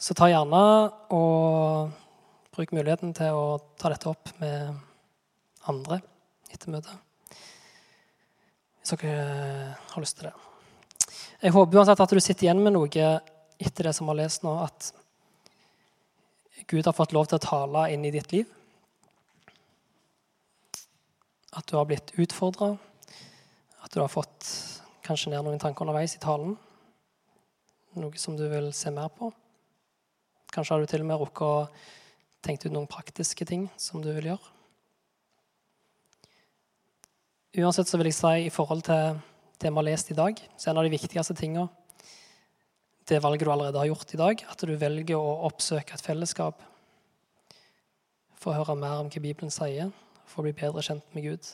Så 0.02 0.18
ta 0.18 0.32
gjerne 0.32 0.64
og 1.14 1.94
bruk 2.58 2.74
muligheten 2.74 3.14
til 3.14 3.38
å 3.38 3.46
ta 3.78 3.94
dette 3.94 4.10
opp 4.10 4.34
med 4.42 4.74
andre 5.70 6.02
etter 6.50 6.74
møtet. 6.74 6.98
Hvis 8.82 8.98
dere 8.98 9.78
har 9.94 10.02
lyst 10.02 10.18
til 10.24 10.32
det. 10.32 10.36
Jeg 11.42 11.52
håper 11.52 11.80
uansett 11.80 12.00
at 12.00 12.14
du 12.14 12.22
sitter 12.24 12.48
igjen 12.48 12.62
med 12.64 12.76
noe 12.76 13.08
etter 13.60 13.88
det 13.88 13.94
som 13.96 14.08
har 14.12 14.20
lest 14.20 14.46
nå, 14.46 14.54
at 14.64 14.92
Gud 16.68 16.86
har 16.88 16.96
fått 16.98 17.14
lov 17.14 17.28
til 17.30 17.38
å 17.38 17.44
tale 17.44 17.88
inn 17.94 18.06
i 18.08 18.14
ditt 18.14 18.32
liv. 18.34 18.48
At 21.56 21.68
du 21.70 21.76
har 21.78 21.86
blitt 21.88 22.16
utfordra. 22.20 22.74
At 23.86 23.94
du 23.94 24.02
har 24.02 24.10
fått 24.12 24.48
kanskje 25.06 25.32
ned 25.32 25.46
noen 25.46 25.62
tanker 25.62 25.86
underveis 25.86 26.18
i 26.18 26.24
talen. 26.24 26.56
Noe 27.96 28.20
som 28.20 28.36
du 28.40 28.48
vil 28.50 28.72
se 28.76 28.92
mer 28.92 29.12
på. 29.14 29.30
Kanskje 30.56 30.74
har 30.74 30.82
du 30.82 30.90
til 30.90 31.06
og 31.06 31.10
med 31.12 31.22
rukket 31.22 31.46
å 31.46 31.68
tenke 32.46 32.68
ut 32.68 32.74
noen 32.74 32.90
praktiske 32.90 33.46
ting 33.48 33.68
som 33.78 34.02
du 34.02 34.10
vil 34.16 34.32
gjøre. 34.32 34.52
Uansett 37.62 37.88
så 37.88 38.00
vil 38.02 38.10
jeg 38.10 38.18
si 38.18 38.34
i 38.48 38.52
forhold 38.52 38.84
til 38.90 39.22
det 39.62 39.72
vi 39.72 39.76
har 39.76 39.88
lest 39.88 40.12
i 40.12 40.18
dag, 40.18 40.40
så 40.58 40.70
er 40.70 40.74
en 40.74 40.82
av 40.82 40.88
de 40.88 40.96
viktigste 40.96 41.36
tingene 41.38 41.70
det 43.06 43.20
valget 43.22 43.46
du 43.46 43.52
allerede 43.52 43.78
har 43.78 43.86
gjort 43.86 44.14
i 44.14 44.18
dag, 44.18 44.40
at 44.50 44.64
du 44.66 44.74
velger 44.82 45.20
å 45.20 45.36
oppsøke 45.46 45.94
et 45.94 46.02
fellesskap 46.02 46.64
for 48.34 48.50
å 48.52 48.58
høre 48.58 48.76
mer 48.80 49.04
om 49.04 49.12
hva 49.14 49.22
Bibelen 49.22 49.54
sier, 49.54 49.92
for 50.26 50.42
å 50.42 50.48
bli 50.48 50.56
bedre 50.58 50.82
kjent 50.86 51.14
med 51.14 51.28
Gud. 51.28 51.52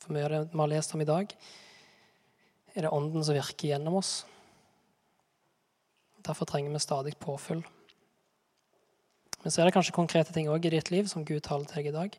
For 0.00 0.12
mye 0.12 0.26
av 0.28 0.34
det 0.34 0.42
vi 0.52 0.60
har 0.60 0.72
lest 0.74 0.92
om 0.96 1.00
i 1.00 1.08
dag, 1.08 1.32
er 2.74 2.84
det 2.84 2.92
Ånden 2.92 3.24
som 3.24 3.36
virker 3.36 3.72
gjennom 3.72 3.96
oss. 4.00 4.12
Derfor 6.20 6.48
trenger 6.48 6.76
vi 6.76 6.84
stadig 6.84 7.16
påfyll. 7.20 7.64
Men 9.40 9.52
så 9.52 9.62
er 9.62 9.68
det 9.68 9.74
kanskje 9.78 9.96
konkrete 9.96 10.36
ting 10.36 10.52
i 10.52 10.58
ditt 10.68 10.92
liv 10.92 11.08
som 11.08 11.24
Gud 11.24 11.42
taler 11.42 11.64
til 11.64 11.80
deg 11.80 11.90
i 11.90 11.96
dag. 11.96 12.16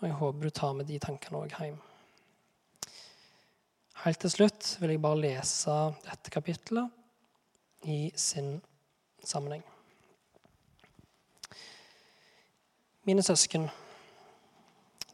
Og 0.00 0.08
jeg 0.08 0.18
håper 0.20 0.44
du 0.44 0.50
tar 0.52 0.76
med 0.76 0.86
de 0.86 1.00
tankene 1.00 1.40
òg 1.40 1.56
hjem. 1.56 1.80
Helt 4.04 4.20
til 4.20 4.30
slutt 4.30 4.74
vil 4.82 4.92
jeg 4.92 5.02
bare 5.02 5.18
lese 5.22 5.72
dette 6.04 6.32
kapittelet 6.32 6.92
i 7.88 8.10
sin 8.18 8.58
sammenheng. 9.24 9.64
Mine 13.06 13.22
søsken, 13.22 13.68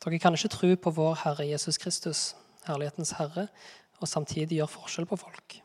dere 0.03 0.18
kan 0.18 0.35
ikke 0.35 0.51
tro 0.51 0.73
på 0.75 0.95
vår 0.97 1.18
Herre 1.23 1.47
Jesus 1.47 1.79
Kristus, 1.79 2.33
herlighetens 2.66 3.14
Herre, 3.18 3.47
og 4.01 4.09
samtidig 4.09 4.59
gjøre 4.59 4.75
forskjell 4.75 5.07
på 5.07 5.21
folk. 5.21 5.59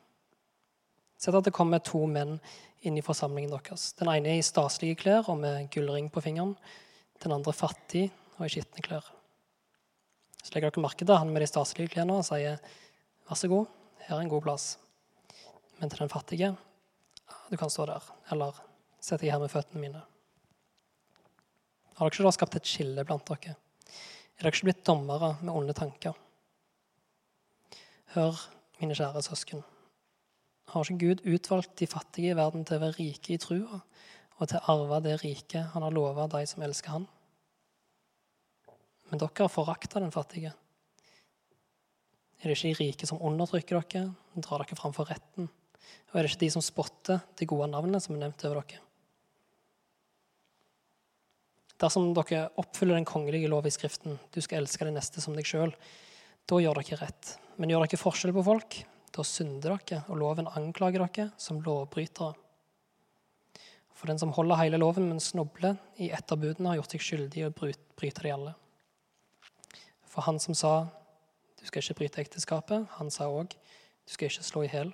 Sett 1.17 1.35
at 1.35 1.47
det 1.47 1.55
kommer 1.57 1.81
to 1.81 2.03
menn 2.05 2.37
inn 2.85 2.97
i 2.99 3.05
forsamlingen 3.05 3.55
deres. 3.55 3.93
Den 3.97 4.11
ene 4.11 4.35
er 4.35 4.41
i 4.41 4.45
staselige 4.45 4.99
klær 5.01 5.31
og 5.31 5.39
med 5.41 5.71
gullring 5.73 6.11
på 6.13 6.21
fingeren. 6.21 6.53
Den 7.23 7.33
andre 7.33 7.53
fattig 7.55 8.11
og 8.37 8.45
i 8.45 8.51
skitne 8.53 8.83
klær. 8.85 9.07
Så 10.43 10.53
legger 10.53 10.69
dere 10.69 10.85
merke 10.85 11.07
til 11.07 11.17
han 11.17 11.31
med 11.33 11.41
de 11.41 11.49
staselige 11.49 11.95
klærne 11.95 12.19
og 12.19 12.27
sier, 12.27 12.61
'Vær 13.27 13.35
så 13.35 13.47
god, 13.51 13.65
her 14.07 14.15
er 14.15 14.21
en 14.23 14.29
god 14.29 14.41
plass.' 14.41 14.77
Men 15.79 15.89
til 15.89 15.99
den 15.99 16.09
fattige, 16.09 16.55
'Du 17.51 17.57
kan 17.57 17.69
stå 17.69 17.85
der.' 17.85 18.13
Eller 18.31 18.63
'Sett 18.99 19.21
deg 19.21 19.31
her 19.31 19.39
med 19.39 19.51
føttene 19.51 19.81
mine'. 19.81 20.03
Har 21.97 22.05
dere 22.05 22.13
ikke 22.13 22.23
da 22.23 22.31
skapt 22.31 22.55
et 22.55 22.67
skille 22.67 23.03
blant 23.05 23.27
dere? 23.27 23.55
Er 24.37 24.43
dere 24.43 24.53
ikke 24.53 24.67
blitt 24.69 24.85
dommere 24.85 25.37
med 25.41 25.53
onde 25.53 25.73
tanker? 25.73 26.13
Hør, 28.13 28.37
mine 28.79 28.95
kjære 28.95 29.21
søsken. 29.25 29.63
Har 30.67 30.83
ikke 30.83 30.99
Gud 30.99 31.23
utvalgt 31.25 31.79
de 31.79 31.87
fattige 31.87 32.31
i 32.31 32.37
verden 32.37 32.65
til 32.65 32.77
å 32.77 32.83
være 32.85 32.99
rike 32.99 33.33
i 33.33 33.37
trua 33.41 33.81
og 34.37 34.47
til 34.47 34.59
å 34.59 34.75
arve 34.75 35.01
det 35.03 35.15
riket 35.23 35.71
han 35.73 35.81
har 35.81 35.95
lova 35.95 36.27
de 36.27 36.43
som 36.45 36.61
elsker 36.61 36.93
han? 36.93 37.07
Men 39.09 39.19
dere 39.19 39.43
har 39.47 39.51
forakta 39.51 39.99
den 39.99 40.13
fattige. 40.13 40.53
Er 42.37 42.51
det 42.51 42.57
ikke 42.57 42.69
de 42.69 42.79
rike 42.81 43.07
som 43.09 43.21
undertrykker 43.23 43.79
dere, 43.79 44.11
drar 44.37 44.61
dere 44.61 44.77
fram 44.77 44.93
for 44.93 45.09
retten? 45.09 45.47
Og 46.11 46.17
er 46.17 46.25
det 46.25 46.33
ikke 46.33 46.45
de 46.45 46.51
som 46.53 46.63
spotter 46.65 47.23
det 47.39 47.47
gode 47.49 47.69
navnet 47.71 48.03
som 48.03 48.15
er 48.15 48.25
nevnt 48.25 48.45
over 48.45 48.61
dere? 48.61 48.83
Dersom 51.81 52.09
dere 52.17 52.47
oppfyller 52.57 52.97
den 52.97 53.05
kongelige 53.05 53.49
lov 53.49 53.67
i 53.69 53.73
Skriften, 53.73 54.17
du 54.33 54.39
skal 54.41 54.63
elske 54.63 54.85
det 54.85 54.95
neste 54.95 55.21
som 55.21 55.35
deg 55.37 55.45
sjøl, 55.45 55.73
da 56.49 56.61
gjør 56.61 56.81
dere 56.81 57.01
rett. 57.03 57.35
Men 57.57 57.73
gjør 57.73 57.85
dere 57.85 58.01
forskjell 58.01 58.33
på 58.33 58.45
folk, 58.45 58.79
da 59.13 59.25
synder 59.25 59.77
dere, 59.77 60.03
og 60.09 60.21
loven 60.21 60.49
anklager 60.57 61.05
dere 61.05 61.31
som 61.41 61.61
lovbrytere. 61.65 62.33
For 63.97 64.09
den 64.09 64.19
som 64.21 64.33
holder 64.35 64.59
hele 64.61 64.77
loven, 64.77 65.07
men 65.09 65.21
snubler 65.21 65.77
i 65.97 66.11
ett 66.13 66.31
av 66.31 66.37
budene, 66.41 66.69
har 66.69 66.77
gjort 66.77 66.93
seg 66.93 67.05
skyldig 67.05 67.41
i 67.41 67.47
å 67.47 67.53
bryte 67.53 68.21
de 68.21 68.33
alle. 68.33 68.53
For 70.05 70.25
han 70.25 70.37
som 70.41 70.57
sa 70.57 70.73
du 71.67 71.71
skal 71.73 71.83
ikke 71.83 71.99
bryte 71.99 72.21
ekteskapet, 72.23 72.85
han 72.95 73.09
sa 73.11 73.25
òg 73.27 73.51
du 73.51 74.13
skal 74.13 74.29
ikke 74.29 74.43
slå 74.47 74.61
i 74.63 74.69
hjel. 74.71 74.93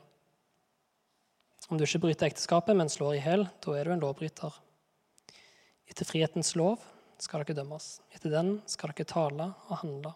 Om 1.70 1.78
du 1.78 1.84
ikke 1.86 2.00
bryter 2.02 2.32
ekteskapet, 2.32 2.74
men 2.74 2.90
slår 2.90 3.20
i 3.20 3.20
hjel, 3.22 3.44
da 3.62 3.76
er 3.78 3.86
du 3.86 3.92
en 3.94 4.02
lovbryter. 4.02 4.56
Etter 5.86 6.08
frihetens 6.10 6.56
lov 6.58 6.82
skal 7.22 7.44
dere 7.44 7.60
dømmes. 7.60 8.00
Etter 8.10 8.34
den 8.34 8.56
skal 8.66 8.90
dere 8.90 9.06
tale 9.06 9.46
og 9.70 9.84
handle. 9.84 10.16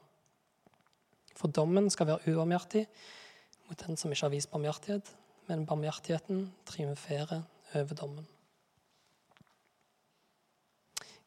For 1.38 1.54
dommen 1.54 1.91
skal 1.93 2.10
være 2.10 2.34
ubarmhjertig 2.34 2.88
mot 3.67 3.84
den 3.84 4.02
som 4.02 4.10
ikke 4.10 4.26
har 4.26 4.34
vist 4.34 4.50
barmhjertighet, 4.50 5.12
men 5.52 5.67
barmhjertigheten 5.70 6.48
triumferer 6.65 7.43
over 7.78 8.00
dommen. 8.02 8.26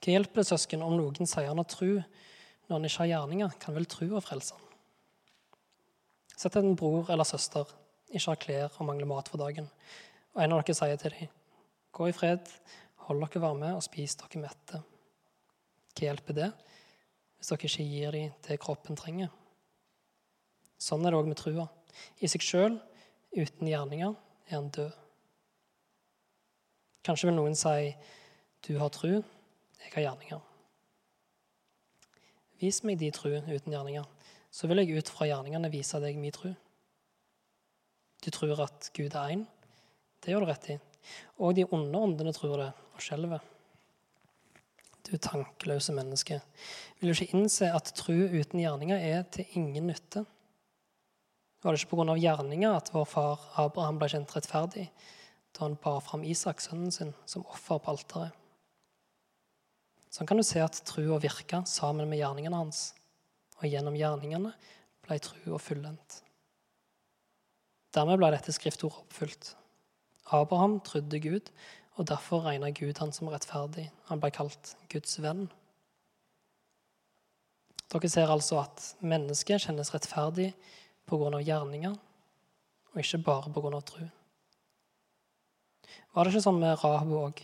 Hva 0.00 0.16
hjelper 0.16 0.42
det, 0.42 0.48
søsken, 0.50 0.82
om 0.82 0.98
noen 0.98 1.22
sier 1.22 1.52
han 1.52 1.62
har 1.62 1.70
tru 1.70 2.00
når 2.00 2.74
han 2.74 2.90
ikke 2.90 3.02
har 3.04 3.12
gjerninger? 3.12 3.56
Kan 3.62 3.78
vel 3.78 3.86
tro 3.86 4.10
og 4.10 4.26
frelse 4.26 4.58
han? 4.58 4.69
Sett 6.40 6.56
en 6.56 6.72
bror 6.72 7.10
eller 7.12 7.28
søster 7.28 7.68
ikke 8.08 8.30
har 8.30 8.38
klær 8.40 8.76
og 8.78 8.86
mangler 8.88 9.08
mat 9.10 9.28
for 9.28 9.36
dagen, 9.42 9.66
og 10.32 10.40
en 10.40 10.54
av 10.56 10.62
dere 10.62 10.76
sier 10.78 11.00
til 11.02 11.12
dem, 11.12 11.32
gå 11.92 12.06
i 12.08 12.14
fred, 12.16 12.46
hold 13.04 13.20
dere 13.26 13.42
varme 13.42 13.74
og 13.76 13.82
spis 13.84 14.16
dere 14.16 14.40
mette. 14.40 14.80
Hva 15.92 16.06
hjelper 16.06 16.38
det 16.38 16.48
hvis 17.36 17.50
dere 17.52 17.68
ikke 17.68 17.84
gir 17.90 18.16
dem 18.16 18.32
det 18.46 18.56
kroppen 18.62 18.96
trenger? 18.96 19.28
Sånn 20.80 21.04
er 21.04 21.12
det 21.12 21.20
òg 21.20 21.28
med 21.28 21.36
trua. 21.36 21.66
I 22.24 22.30
seg 22.32 22.46
sjøl, 22.46 22.78
uten 23.36 23.68
gjerninger, 23.68 24.14
er 24.48 24.56
han 24.56 24.70
død. 24.72 24.96
Kanskje 27.04 27.28
vil 27.28 27.36
noen 27.36 27.56
si, 27.56 27.96
'Du 28.62 28.78
har 28.78 28.88
tru, 28.88 29.22
jeg 29.80 29.92
har 29.92 30.02
gjerninger'. 30.02 30.40
Vis 32.60 32.82
meg 32.84 32.98
de 32.98 33.10
tru 33.10 33.36
uten 33.36 33.72
gjerninger, 33.72 34.04
så 34.50 34.66
vil 34.66 34.82
jeg 34.82 34.98
ut 34.98 35.12
fra 35.12 35.28
gjerningene 35.30 35.70
vise 35.72 36.00
deg 36.02 36.18
min 36.18 36.34
tro. 36.34 36.52
Du 38.20 38.28
tror 38.34 38.66
at 38.66 38.90
Gud 38.96 39.14
er 39.14 39.36
én. 39.36 39.46
Det 40.20 40.32
gjør 40.32 40.44
du 40.44 40.50
rett 40.50 40.68
i. 40.74 40.76
Og 41.40 41.54
de 41.56 41.64
onde 41.70 42.02
åndene 42.04 42.34
tror 42.36 42.58
det 42.60 42.72
og 42.94 43.04
skjelver. 43.04 43.40
Du 45.08 45.16
tankeløse 45.16 45.94
menneske. 45.96 46.40
Vil 47.00 47.10
du 47.10 47.16
ikke 47.16 47.38
innse 47.38 47.70
at 47.72 47.94
tro 47.96 48.12
uten 48.12 48.60
gjerninger 48.60 49.00
er 49.00 49.24
til 49.32 49.48
ingen 49.56 49.88
nytte? 49.88 50.26
Var 51.60 51.72
det 51.72 51.80
ikke 51.80 51.96
pga. 51.96 52.16
gjerninger 52.16 52.76
at 52.76 52.92
vår 52.92 53.08
far 53.08 53.40
Abraham 53.60 53.98
ble 54.00 54.08
kjent 54.12 54.36
rettferdig 54.36 54.90
da 55.50 55.64
han 55.64 55.74
bar 55.82 55.98
fram 56.00 56.22
Isak, 56.22 56.60
sønnen 56.62 56.92
sin, 56.94 57.10
som 57.26 57.42
offer 57.50 57.80
på 57.82 57.90
alteret? 57.90 58.36
Sånn 60.10 60.26
kan 60.26 60.38
du 60.38 60.44
se 60.46 60.62
at 60.62 60.78
trua 60.86 61.18
virka 61.22 61.64
sammen 61.66 62.08
med 62.10 62.20
gjerningene 62.20 62.58
hans, 62.58 62.92
og 63.60 63.68
gjennom 63.68 63.96
gjerningene 63.96 64.52
ble 65.06 65.18
trua 65.22 65.60
fullendt. 65.60 66.20
Dermed 67.94 68.20
ble 68.20 68.30
dette 68.32 68.54
skriftordet 68.54 69.00
oppfylt. 69.02 69.54
Abraham 70.30 70.78
trodde 70.86 71.18
Gud, 71.22 71.50
og 71.98 72.06
derfor 72.06 72.44
regna 72.46 72.70
Gud 72.70 73.00
han 73.02 73.12
som 73.12 73.28
rettferdig. 73.28 73.88
Han 74.08 74.20
ble 74.22 74.30
kalt 74.32 74.76
Guds 74.92 75.18
venn. 75.20 75.48
Dere 77.90 78.08
ser 78.12 78.30
altså 78.30 78.60
at 78.62 78.84
mennesket 79.02 79.66
kjennes 79.66 79.90
rettferdig 79.90 80.52
pga. 81.10 81.40
gjerninger, 81.42 81.96
og 82.92 83.02
ikke 83.02 83.18
bare 83.26 83.50
pga. 83.50 83.80
tro. 83.82 84.06
Var 86.14 86.24
det 86.24 86.32
ikke 86.32 86.42
sånn 86.46 86.62
med 86.62 86.78
Rahab 86.84 87.10
òg, 87.10 87.42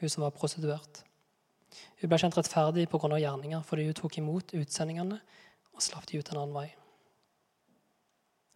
hun 0.00 0.12
som 0.12 0.22
var 0.26 0.36
prostituert? 0.36 1.02
Hun 2.00 2.10
ble 2.10 2.18
kjent 2.20 2.36
rettferdig 2.36 2.88
pga. 2.92 3.16
gjerninger 3.16 3.64
fordi 3.64 3.88
hun 3.88 3.94
tok 3.96 4.18
imot 4.18 4.52
utsendingene 4.52 5.20
og 5.76 5.84
slapp 5.84 6.08
de 6.08 6.18
ut 6.18 6.32
en 6.32 6.40
annen 6.40 6.56
vei. 6.56 6.68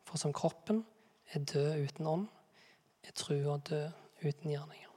For 0.08 0.18
som 0.18 0.32
kroppen 0.34 0.82
er 1.30 1.44
død 1.44 1.84
uten 1.84 2.08
ånd, 2.08 2.28
er 3.04 3.16
trua 3.16 3.58
død 3.68 3.90
uten 4.24 4.50
gjerninger. 4.50 4.88